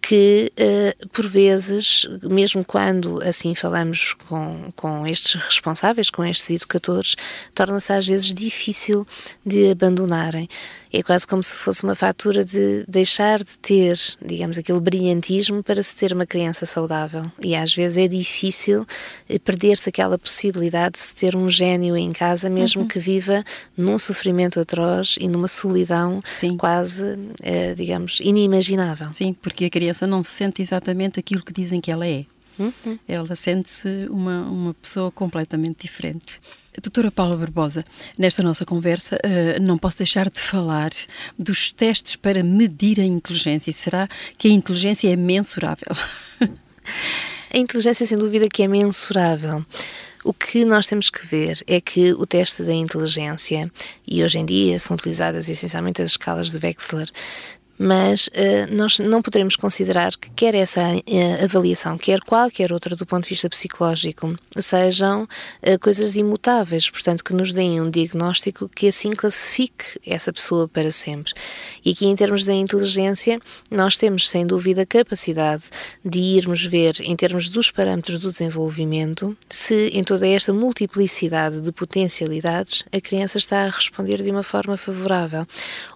que, 0.00 0.52
uh, 0.56 1.08
por 1.08 1.26
vezes, 1.26 2.06
mesmo 2.22 2.64
quando 2.64 3.20
assim 3.22 3.54
falamos 3.54 4.14
com, 4.28 4.70
com 4.76 5.06
estes 5.06 5.34
responsáveis, 5.34 6.08
com 6.08 6.24
estes 6.24 6.48
educadores, 6.50 7.16
torna-se 7.54 7.92
às 7.92 8.06
vezes 8.06 8.32
difícil 8.32 9.06
de 9.44 9.70
abandonarem 9.70 10.48
é 10.92 11.02
quase 11.02 11.26
como 11.26 11.42
se 11.42 11.54
fosse 11.54 11.84
uma 11.84 11.94
fatura 11.94 12.44
de 12.44 12.84
deixar 12.88 13.42
de 13.42 13.58
ter, 13.58 13.98
digamos, 14.24 14.58
aquele 14.58 14.80
brilhantismo 14.80 15.62
para 15.62 15.82
se 15.82 15.94
ter 15.94 16.12
uma 16.12 16.26
criança 16.26 16.64
saudável. 16.66 17.30
E 17.40 17.54
às 17.54 17.74
vezes 17.74 17.98
é 17.98 18.08
difícil 18.08 18.86
eh, 19.28 19.38
perder-se 19.38 19.88
aquela 19.88 20.18
possibilidade 20.18 20.94
de 20.94 21.00
se 21.00 21.14
ter 21.14 21.36
um 21.36 21.50
gênio 21.50 21.96
em 21.96 22.10
casa, 22.10 22.48
mesmo 22.48 22.82
uhum. 22.82 22.88
que 22.88 22.98
viva 22.98 23.44
num 23.76 23.98
sofrimento 23.98 24.58
atroz 24.60 25.16
e 25.20 25.28
numa 25.28 25.48
solidão 25.48 26.20
Sim. 26.24 26.56
quase, 26.56 27.18
eh, 27.42 27.74
digamos, 27.74 28.18
inimaginável. 28.20 29.12
Sim, 29.12 29.34
porque 29.34 29.66
a 29.66 29.70
criança 29.70 30.06
não 30.06 30.24
se 30.24 30.30
sente 30.30 30.62
exatamente 30.62 31.20
aquilo 31.20 31.42
que 31.42 31.52
dizem 31.52 31.80
que 31.80 31.90
ela 31.90 32.06
é. 32.06 32.24
Uhum. 32.58 32.98
Ela 33.06 33.36
sente-se 33.36 34.08
uma, 34.10 34.42
uma 34.42 34.74
pessoa 34.74 35.12
completamente 35.12 35.82
diferente. 35.82 36.40
Doutora 36.82 37.10
Paula 37.10 37.36
Barbosa, 37.36 37.84
nesta 38.18 38.42
nossa 38.42 38.64
conversa, 38.64 39.16
uh, 39.16 39.62
não 39.62 39.78
posso 39.78 39.98
deixar 39.98 40.28
de 40.30 40.40
falar 40.40 40.90
dos 41.38 41.72
testes 41.72 42.16
para 42.16 42.42
medir 42.42 43.00
a 43.00 43.04
inteligência. 43.04 43.72
Será 43.72 44.08
que 44.36 44.48
a 44.48 44.50
inteligência 44.50 45.12
é 45.12 45.16
mensurável? 45.16 45.92
a 46.40 47.58
inteligência, 47.58 48.06
sem 48.06 48.16
dúvida, 48.16 48.48
que 48.48 48.62
é 48.62 48.68
mensurável. 48.68 49.64
O 50.24 50.32
que 50.32 50.64
nós 50.64 50.86
temos 50.86 51.10
que 51.10 51.26
ver 51.26 51.62
é 51.66 51.80
que 51.80 52.12
o 52.12 52.26
teste 52.26 52.62
da 52.62 52.74
inteligência, 52.74 53.70
e 54.06 54.22
hoje 54.22 54.38
em 54.38 54.44
dia 54.44 54.78
são 54.78 54.94
utilizadas 54.94 55.48
essencialmente 55.48 56.02
as 56.02 56.10
escalas 56.10 56.50
de 56.50 56.58
Wechsler, 56.58 57.08
mas 57.78 58.26
uh, 58.28 58.74
nós 58.74 58.98
não 58.98 59.22
poderemos 59.22 59.54
considerar 59.54 60.16
que 60.16 60.30
quer 60.30 60.54
essa 60.54 60.82
uh, 60.82 61.44
avaliação, 61.44 61.96
quer 61.96 62.20
qualquer 62.20 62.72
outra 62.72 62.96
do 62.96 63.06
ponto 63.06 63.24
de 63.24 63.30
vista 63.30 63.48
psicológico, 63.48 64.34
sejam 64.56 65.22
uh, 65.22 65.78
coisas 65.80 66.16
imutáveis, 66.16 66.90
portanto 66.90 67.22
que 67.22 67.32
nos 67.32 67.52
deem 67.52 67.80
um 67.80 67.88
diagnóstico 67.88 68.68
que 68.68 68.88
assim 68.88 69.10
classifique 69.10 70.00
essa 70.04 70.32
pessoa 70.32 70.66
para 70.66 70.90
sempre. 70.90 71.32
E 71.84 71.92
aqui 71.92 72.06
em 72.06 72.16
termos 72.16 72.44
da 72.44 72.52
inteligência, 72.52 73.38
nós 73.70 73.96
temos 73.96 74.28
sem 74.28 74.44
dúvida 74.44 74.82
a 74.82 74.86
capacidade 74.86 75.64
de 76.04 76.18
irmos 76.18 76.64
ver 76.64 76.96
em 77.00 77.14
termos 77.14 77.48
dos 77.48 77.70
parâmetros 77.70 78.18
do 78.18 78.32
desenvolvimento 78.32 79.36
se 79.48 79.88
em 79.92 80.02
toda 80.02 80.26
esta 80.26 80.52
multiplicidade 80.52 81.60
de 81.60 81.70
potencialidades 81.70 82.84
a 82.92 83.00
criança 83.00 83.38
está 83.38 83.64
a 83.64 83.68
responder 83.68 84.22
de 84.22 84.30
uma 84.30 84.42
forma 84.42 84.76
favorável 84.76 85.46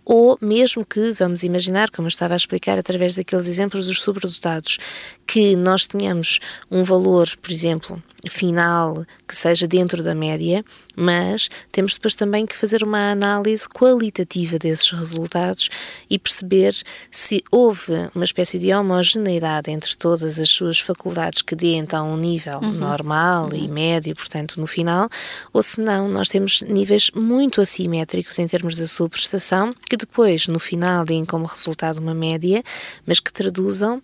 ou 0.05 0.39
mesmo 0.41 0.85
que 0.85 1.13
vamos 1.13 1.43
imaginar 1.43 1.72
imaginar, 1.73 1.91
como 1.91 2.07
eu 2.07 2.11
estava 2.11 2.35
a 2.35 2.37
explicar 2.37 2.79
através 2.79 3.15
daqueles 3.15 3.49
exemplos 3.49 3.87
dos 3.87 4.01
sobredotados, 4.01 4.79
que 5.27 5.57
nós 5.57 5.87
tenhamos 5.87 6.39
um 6.71 6.85
valor, 6.85 7.29
por 7.41 7.51
exemplo, 7.51 8.03
final 8.29 9.05
que 9.27 9.37
seja 9.37 9.67
dentro 9.67 10.03
da 10.03 10.15
média, 10.15 10.65
mas 10.95 11.49
temos 11.71 11.95
depois 11.95 12.15
também 12.15 12.47
que 12.47 12.57
fazer 12.57 12.83
uma 12.83 13.11
análise 13.11 13.69
qualitativa 13.69 14.59
desses 14.59 14.91
resultados 14.91 15.69
e 16.09 16.19
perceber 16.19 16.75
se 17.11 17.43
houve 17.51 17.93
uma 18.15 18.25
espécie 18.25 18.59
de 18.59 18.73
homogeneidade 18.73 19.71
entre 19.71 19.97
todas 19.97 20.39
as 20.39 20.51
suas 20.51 20.79
faculdades 20.79 21.43
que 21.43 21.57
dê 21.57 21.75
então 21.75 22.13
um 22.13 22.17
nível 22.17 22.59
uhum. 22.59 22.73
normal 22.73 23.47
uhum. 23.47 23.57
e 23.57 23.69
médio, 23.69 24.15
portanto, 24.15 24.61
no 24.61 24.67
final, 24.67 25.09
ou 25.53 25.63
se 25.63 25.81
não, 25.81 26.09
nós 26.09 26.29
temos 26.29 26.63
níveis 26.63 27.11
muito 27.15 27.61
assimétricos 27.61 28.39
em 28.39 28.47
termos 28.47 28.77
da 28.77 28.87
sua 28.87 29.09
prestação, 29.09 29.75
que 29.89 29.97
depois, 29.97 30.47
no 30.47 30.59
final, 30.59 31.05
deem 31.05 31.25
como 31.25 31.47
resultado 31.47 31.99
uma 31.99 32.15
média, 32.15 32.63
mas 33.07 33.19
que 33.19 33.33
traduzam 33.33 34.03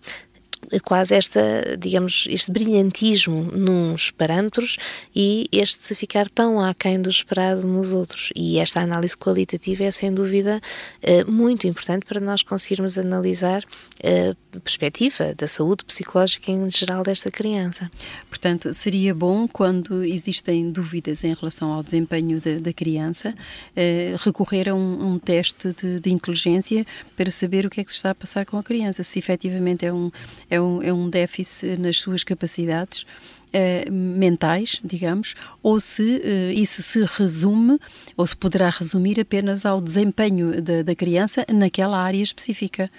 quase 0.83 1.15
esta, 1.15 1.77
digamos, 1.77 2.27
este 2.29 2.51
brilhantismo 2.51 3.43
nos 3.51 4.11
parâmetros 4.11 4.77
e 5.15 5.47
este 5.51 5.95
ficar 5.95 6.29
tão 6.29 6.59
aquém 6.59 7.01
do 7.01 7.09
esperado 7.09 7.65
nos 7.65 7.91
outros. 7.91 8.29
E 8.35 8.59
esta 8.59 8.81
análise 8.81 9.17
qualitativa 9.17 9.83
é, 9.83 9.91
sem 9.91 10.13
dúvida, 10.13 10.61
eh, 11.01 11.23
muito 11.23 11.67
importante 11.67 12.05
para 12.05 12.19
nós 12.19 12.43
conseguirmos 12.43 12.97
analisar 12.97 13.63
a 14.03 14.59
perspectiva 14.59 15.33
da 15.35 15.47
saúde 15.47 15.85
psicológica 15.85 16.51
em 16.51 16.69
geral 16.69 17.03
desta 17.03 17.29
criança. 17.29 17.89
Portanto, 18.29 18.73
seria 18.73 19.13
bom 19.13 19.47
quando 19.47 20.03
existem 20.03 20.71
dúvidas 20.71 21.23
em 21.23 21.33
relação 21.33 21.71
ao 21.71 21.83
desempenho 21.83 22.39
da, 22.41 22.59
da 22.59 22.73
criança, 22.73 23.35
eh, 23.75 24.15
recorrer 24.19 24.69
a 24.69 24.75
um, 24.75 25.13
um 25.13 25.19
teste 25.19 25.73
de, 25.73 25.99
de, 25.99 26.09
inteligência 26.09 26.85
para 27.15 27.29
saber 27.29 27.65
o 27.65 27.69
que 27.69 27.81
é 27.81 27.83
que 27.83 27.91
se 27.91 27.97
está 27.97 28.11
a 28.11 28.15
passar 28.15 28.45
com 28.45 28.57
a 28.57 28.63
criança, 28.63 29.03
se 29.03 29.19
efetivamente 29.19 29.85
é 29.85 29.93
um, 29.93 30.11
é 30.49 30.59
um, 30.59 30.81
é 30.81 30.91
um 30.91 31.09
déficit 31.09 31.77
nas 31.79 31.99
suas 31.99 32.23
capacidades 32.23 33.05
uh, 33.53 33.91
mentais, 33.91 34.79
digamos, 34.83 35.35
ou 35.61 35.79
se 35.79 36.01
uh, 36.01 36.51
isso 36.53 36.81
se 36.81 37.03
resume, 37.05 37.79
ou 38.15 38.25
se 38.25 38.35
poderá 38.35 38.69
resumir 38.69 39.19
apenas 39.19 39.65
ao 39.65 39.81
desempenho 39.81 40.61
da, 40.61 40.83
da 40.83 40.95
criança 40.95 41.45
naquela 41.51 41.97
área 41.97 42.21
específica. 42.21 42.89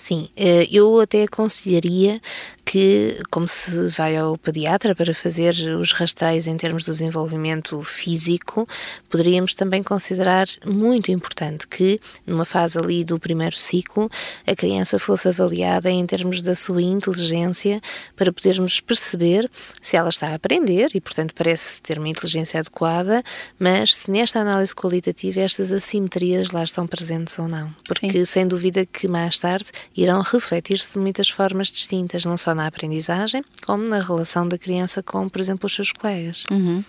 Sim, 0.00 0.30
eh, 0.34 0.66
eu 0.72 0.98
até 0.98 1.24
aconselharia 1.24 2.22
que, 2.64 3.18
como 3.30 3.46
se 3.46 3.88
vai 3.88 4.16
ao 4.16 4.38
pediatra 4.38 4.94
para 4.94 5.12
fazer 5.12 5.52
os 5.78 5.92
rastreios 5.92 6.46
em 6.46 6.56
termos 6.56 6.86
do 6.86 6.92
desenvolvimento 6.92 7.82
físico, 7.82 8.66
poderíamos 9.10 9.54
também 9.54 9.82
considerar 9.82 10.46
muito 10.64 11.12
importante 11.12 11.66
que, 11.68 12.00
numa 12.26 12.46
fase 12.46 12.78
ali 12.78 13.04
do 13.04 13.18
primeiro 13.18 13.54
ciclo, 13.54 14.08
a 14.46 14.54
criança 14.56 14.98
fosse 14.98 15.28
avaliada 15.28 15.90
em 15.90 16.06
termos 16.06 16.40
da 16.40 16.54
sua 16.54 16.80
inteligência 16.80 17.78
para 18.16 18.32
podermos 18.32 18.80
perceber 18.80 19.50
se 19.80 19.96
ela 19.96 20.08
está 20.08 20.28
a 20.28 20.34
aprender 20.34 20.90
e, 20.94 21.00
portanto, 21.00 21.34
parece 21.34 21.80
ter 21.82 21.98
uma 21.98 22.08
inteligência 22.08 22.60
adequada, 22.60 23.22
mas 23.58 23.94
se 23.94 24.10
nesta 24.10 24.40
análise 24.40 24.74
qualitativa 24.74 25.40
estas 25.40 25.72
assimetrias 25.72 26.50
lá 26.50 26.62
estão 26.62 26.86
presentes 26.86 27.38
ou 27.38 27.48
não. 27.48 27.74
Porque, 27.84 28.10
Sim. 28.10 28.24
sem 28.24 28.46
dúvida, 28.46 28.86
que 28.86 29.08
mais 29.08 29.38
tarde 29.38 29.70
irão 29.96 30.22
refletir-se 30.22 30.94
de 30.94 30.98
muitas 30.98 31.28
formas 31.28 31.68
distintas, 31.68 32.24
não 32.24 32.36
só 32.36 32.54
na 32.54 32.66
aprendizagem, 32.66 33.44
como 33.66 33.84
na 33.84 34.00
relação 34.00 34.46
da 34.46 34.58
criança 34.58 35.02
com, 35.02 35.28
por 35.28 35.40
exemplo, 35.40 35.66
os 35.66 35.74
seus 35.74 35.92
colegas. 35.92 36.44
Uhum. 36.50 36.84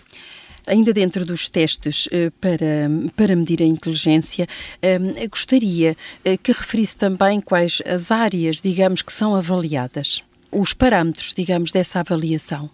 Ainda 0.66 0.92
dentro 0.92 1.24
dos 1.24 1.48
testes 1.48 2.06
uh, 2.06 2.30
para, 2.40 2.88
para 3.16 3.34
medir 3.34 3.62
a 3.62 3.66
inteligência, 3.66 4.46
uh, 4.76 5.28
gostaria 5.28 5.96
uh, 6.24 6.38
que 6.40 6.52
referisse 6.52 6.96
também 6.96 7.40
quais 7.40 7.82
as 7.84 8.10
áreas, 8.12 8.60
digamos, 8.60 9.02
que 9.02 9.12
são 9.12 9.34
avaliadas 9.34 10.22
os 10.52 10.72
parâmetros, 10.72 11.32
digamos, 11.34 11.72
dessa 11.72 12.00
avaliação? 12.00 12.70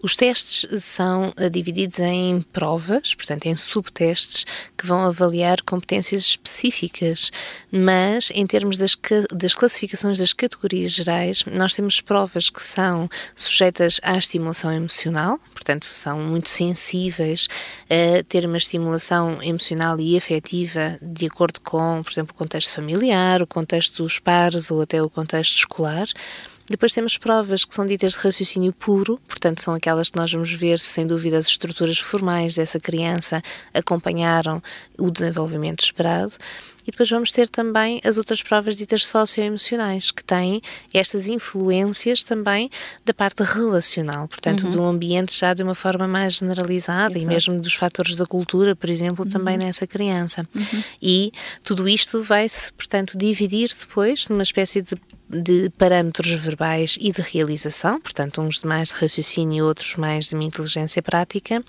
Os 0.00 0.14
testes 0.14 0.84
são 0.84 1.32
eh, 1.36 1.50
divididos 1.50 1.98
em 1.98 2.40
provas, 2.52 3.16
portanto, 3.16 3.46
em 3.46 3.56
subtestes, 3.56 4.46
que 4.76 4.86
vão 4.86 5.00
avaliar 5.00 5.60
competências 5.62 6.22
específicas, 6.22 7.32
mas 7.72 8.30
em 8.32 8.46
termos 8.46 8.78
das, 8.78 8.96
das 9.32 9.54
classificações 9.54 10.18
das 10.18 10.32
categorias 10.32 10.92
gerais, 10.92 11.44
nós 11.46 11.74
temos 11.74 12.00
provas 12.00 12.48
que 12.48 12.62
são 12.62 13.08
sujeitas 13.34 13.98
à 14.04 14.16
estimulação 14.16 14.72
emocional, 14.72 15.40
portanto, 15.52 15.86
são 15.86 16.20
muito 16.20 16.48
sensíveis 16.48 17.48
a 17.90 18.22
ter 18.22 18.46
uma 18.46 18.56
estimulação 18.56 19.42
emocional 19.42 19.98
e 19.98 20.16
afetiva 20.16 20.96
de 21.02 21.26
acordo 21.26 21.60
com, 21.60 22.04
por 22.04 22.12
exemplo, 22.12 22.36
o 22.36 22.38
contexto 22.38 22.72
familiar, 22.72 23.42
o 23.42 23.48
contexto 23.48 24.04
dos 24.04 24.20
pares 24.20 24.70
ou 24.70 24.80
até 24.80 25.02
o 25.02 25.10
contexto 25.10 25.56
escolar. 25.56 26.06
Depois 26.70 26.92
temos 26.92 27.16
provas 27.16 27.64
que 27.64 27.74
são 27.74 27.86
ditas 27.86 28.12
de 28.12 28.18
raciocínio 28.18 28.72
puro, 28.72 29.18
portanto, 29.26 29.62
são 29.62 29.74
aquelas 29.74 30.10
que 30.10 30.16
nós 30.16 30.30
vamos 30.30 30.52
ver 30.52 30.78
se, 30.78 30.86
sem 30.86 31.06
dúvida, 31.06 31.38
as 31.38 31.46
estruturas 31.46 31.98
formais 31.98 32.54
dessa 32.54 32.78
criança 32.78 33.42
acompanharam 33.72 34.62
o 34.98 35.10
desenvolvimento 35.10 35.82
esperado. 35.82 36.34
E 36.88 36.90
depois 36.90 37.10
vamos 37.10 37.32
ter 37.32 37.48
também 37.48 38.00
as 38.02 38.16
outras 38.16 38.42
provas 38.42 38.74
ditas 38.74 39.04
socioemocionais, 39.04 40.10
que 40.10 40.24
têm 40.24 40.62
estas 40.92 41.28
influências 41.28 42.22
também 42.22 42.70
da 43.04 43.12
parte 43.12 43.42
relacional, 43.42 44.26
portanto, 44.26 44.64
uhum. 44.64 44.70
do 44.70 44.82
ambiente 44.82 45.38
já 45.38 45.52
de 45.52 45.62
uma 45.62 45.74
forma 45.74 46.08
mais 46.08 46.36
generalizada 46.36 47.12
Exato. 47.12 47.18
e 47.18 47.26
mesmo 47.26 47.60
dos 47.60 47.74
fatores 47.74 48.16
da 48.16 48.24
cultura, 48.24 48.74
por 48.74 48.88
exemplo, 48.88 49.26
uhum. 49.26 49.30
também 49.30 49.58
nessa 49.58 49.86
criança. 49.86 50.48
Uhum. 50.54 50.82
E 51.02 51.30
tudo 51.62 51.86
isto 51.86 52.22
vai-se, 52.22 52.72
portanto, 52.72 53.18
dividir 53.18 53.70
depois 53.78 54.26
numa 54.30 54.42
espécie 54.42 54.80
de 54.80 54.96
de 55.28 55.70
parâmetros 55.76 56.30
verbais 56.32 56.96
e 57.00 57.12
de 57.12 57.20
realização, 57.20 58.00
portanto, 58.00 58.40
uns 58.40 58.62
mais 58.62 58.88
de 58.88 58.94
raciocínio 58.94 59.66
outros 59.66 59.94
mais 59.96 60.26
de 60.26 60.34
uma 60.34 60.44
inteligência 60.44 61.02
prática, 61.02 61.62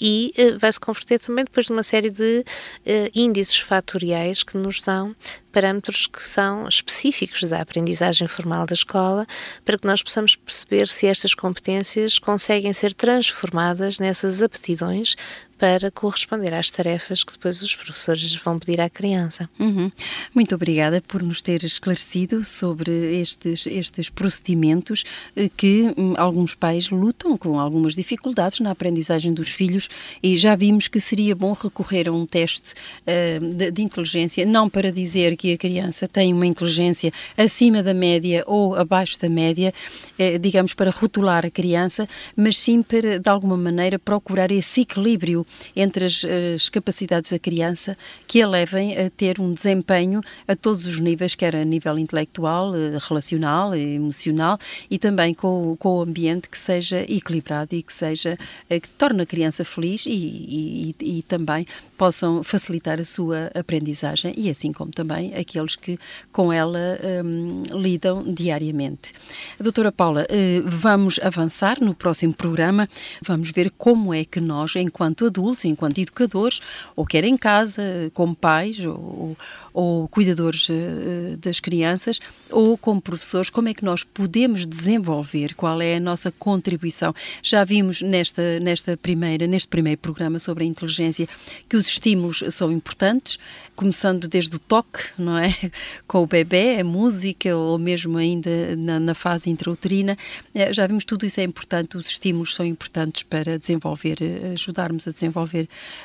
e 0.00 0.32
uh, 0.38 0.58
vai 0.58 0.72
se 0.72 0.78
converter 0.78 1.18
também 1.18 1.44
depois 1.44 1.68
numa 1.68 1.82
série 1.82 2.10
de 2.10 2.40
uh, 2.40 3.10
índices 3.14 3.58
fatoriais 3.58 4.42
que 4.42 4.56
nos 4.56 4.80
dão 4.80 5.14
parâmetros 5.50 6.06
que 6.06 6.22
são 6.22 6.68
específicos 6.68 7.48
da 7.48 7.60
aprendizagem 7.60 8.28
formal 8.28 8.64
da 8.64 8.74
escola, 8.74 9.26
para 9.64 9.76
que 9.76 9.86
nós 9.86 10.02
possamos 10.02 10.36
perceber 10.36 10.86
se 10.86 11.06
estas 11.06 11.34
competências 11.34 12.18
conseguem 12.18 12.72
ser 12.72 12.94
transformadas 12.94 13.98
nessas 13.98 14.40
aptidões 14.40 15.16
para 15.58 15.90
corresponder 15.90 16.54
às 16.54 16.70
tarefas 16.70 17.24
que 17.24 17.32
depois 17.32 17.60
os 17.60 17.74
professores 17.74 18.34
vão 18.36 18.58
pedir 18.58 18.80
à 18.80 18.88
criança. 18.88 19.50
Uhum. 19.58 19.90
Muito 20.34 20.54
obrigada 20.54 21.02
por 21.06 21.22
nos 21.22 21.42
ter 21.42 21.64
esclarecido 21.64 22.44
sobre 22.44 23.20
estes, 23.20 23.66
estes 23.66 24.08
procedimentos 24.08 25.04
eh, 25.34 25.50
que 25.56 25.92
hum, 25.96 26.14
alguns 26.16 26.54
pais 26.54 26.90
lutam 26.90 27.36
com 27.36 27.58
algumas 27.58 27.94
dificuldades 27.94 28.60
na 28.60 28.70
aprendizagem 28.70 29.34
dos 29.34 29.50
filhos 29.50 29.88
e 30.22 30.36
já 30.36 30.54
vimos 30.54 30.86
que 30.86 31.00
seria 31.00 31.34
bom 31.34 31.52
recorrer 31.52 32.08
a 32.08 32.12
um 32.12 32.24
teste 32.24 32.74
uh, 32.74 33.54
de, 33.54 33.70
de 33.70 33.82
inteligência, 33.82 34.46
não 34.46 34.68
para 34.68 34.92
dizer 34.92 35.36
que 35.36 35.52
a 35.52 35.58
criança 35.58 36.06
tem 36.06 36.32
uma 36.32 36.46
inteligência 36.46 37.12
acima 37.36 37.82
da 37.82 37.92
média 37.92 38.44
ou 38.46 38.74
abaixo 38.74 39.18
da 39.20 39.28
média, 39.28 39.74
eh, 40.18 40.38
digamos, 40.38 40.74
para 40.74 40.90
rotular 40.90 41.44
a 41.44 41.50
criança, 41.50 42.08
mas 42.36 42.56
sim 42.58 42.82
para, 42.82 43.18
de 43.18 43.28
alguma 43.28 43.56
maneira, 43.56 43.98
procurar 43.98 44.50
esse 44.50 44.82
equilíbrio 44.82 45.46
entre 45.74 46.04
as, 46.04 46.24
as, 46.54 46.68
capacidades 46.68 47.30
da 47.30 47.38
criança 47.38 47.96
que 48.26 48.42
a 48.42 48.48
levem 48.48 48.96
a 48.98 49.10
ter 49.10 49.40
um 49.40 49.52
desempenho 49.52 50.20
a 50.46 50.54
todos 50.54 50.86
os 50.86 50.98
níveis, 50.98 51.34
quer 51.34 51.54
a 51.56 51.64
nível 51.64 51.98
intelectual, 51.98 52.74
eh, 52.74 52.98
relacional, 53.08 53.74
emocional 53.74 54.58
e 54.90 54.98
também 54.98 55.34
com, 55.34 55.76
com 55.76 55.98
o 55.98 56.02
ambiente 56.02 56.48
que 56.48 56.58
seja 56.58 57.00
equilibrado 57.08 57.74
e 57.74 57.82
que 57.82 57.92
seja 57.92 58.38
eh, 58.68 58.80
que 58.80 58.88
torne 58.94 59.22
a 59.22 59.26
criança 59.26 59.64
feliz 59.64 60.06
e, 60.06 60.10
e, 60.10 60.94
e, 61.00 61.22
também 61.22 61.66
possam 61.96 62.42
facilitar 62.42 63.00
a 63.00 63.04
sua 63.04 63.50
aprendizagem 63.54 64.32
e 64.36 64.48
assim 64.50 64.72
como 64.72 64.92
também 64.92 65.34
aqueles 65.34 65.76
que 65.76 65.98
com 66.32 66.52
ela 66.52 66.98
um, 67.24 67.62
lidam 67.72 68.22
diariamente. 68.22 69.12
Doutora 69.58 69.90
Paula, 69.90 70.22
uh, 70.22 70.62
vamos 70.66 71.18
avançar 71.22 71.80
no 71.80 71.94
próximo 71.94 72.32
programa, 72.32 72.88
vamos 73.22 73.50
ver 73.50 73.70
como 73.76 74.14
é 74.14 74.24
que 74.24 74.40
nós, 74.40 74.76
enquanto 74.76 75.26
adultos, 75.26 75.37
enquanto 75.64 75.98
educadores, 75.98 76.60
ou 76.96 77.04
quer 77.04 77.24
em 77.24 77.36
casa, 77.36 77.82
como 78.14 78.34
pais 78.34 78.84
ou, 78.84 79.36
ou 79.72 80.08
cuidadores 80.08 80.68
uh, 80.68 81.36
das 81.38 81.60
crianças, 81.60 82.20
ou 82.50 82.76
como 82.76 83.00
professores, 83.00 83.50
como 83.50 83.68
é 83.68 83.74
que 83.74 83.84
nós 83.84 84.02
podemos 84.02 84.66
desenvolver, 84.66 85.54
qual 85.54 85.80
é 85.80 85.96
a 85.96 86.00
nossa 86.00 86.30
contribuição. 86.32 87.14
Já 87.42 87.64
vimos 87.64 88.02
nesta, 88.02 88.58
nesta 88.60 88.96
primeira, 88.96 89.46
neste 89.46 89.68
primeiro 89.68 89.98
programa 89.98 90.38
sobre 90.38 90.64
a 90.64 90.66
inteligência 90.66 91.28
que 91.68 91.76
os 91.76 91.86
estímulos 91.86 92.42
são 92.50 92.72
importantes, 92.72 93.38
começando 93.76 94.26
desde 94.26 94.56
o 94.56 94.58
toque, 94.58 95.00
não 95.16 95.38
é? 95.38 95.54
Com 96.08 96.22
o 96.22 96.26
bebê, 96.26 96.80
a 96.80 96.84
música, 96.84 97.56
ou 97.56 97.78
mesmo 97.78 98.18
ainda 98.18 98.74
na, 98.76 98.98
na 98.98 99.14
fase 99.14 99.50
intrauterina. 99.50 100.16
Eh, 100.54 100.72
já 100.72 100.86
vimos 100.86 101.04
tudo 101.04 101.24
isso 101.24 101.40
é 101.40 101.44
importante, 101.44 101.96
os 101.96 102.06
estímulos 102.06 102.54
são 102.54 102.66
importantes 102.66 103.22
para 103.22 103.58
desenvolver, 103.58 104.18
eh, 104.20 104.52
ajudarmos 104.52 105.06
a 105.06 105.12
desenvolver 105.12 105.27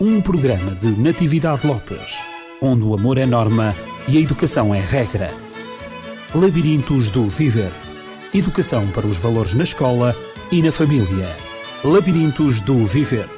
Um 0.00 0.20
programa 0.20 0.74
de 0.74 0.88
Natividade 0.88 1.64
Lopes, 1.66 2.18
onde 2.60 2.82
o 2.82 2.94
amor 2.94 3.18
é 3.18 3.26
norma 3.26 3.74
e 4.08 4.16
a 4.16 4.20
educação 4.20 4.74
é 4.74 4.80
regra. 4.80 5.32
Labirintos 6.34 7.10
do 7.10 7.28
Viver. 7.28 7.70
Educação 8.32 8.88
para 8.88 9.06
os 9.06 9.16
valores 9.16 9.54
na 9.54 9.62
escola 9.64 10.16
e 10.50 10.62
na 10.62 10.72
família. 10.72 11.36
Labirintos 11.84 12.60
do 12.60 12.84
Viver 12.86 13.28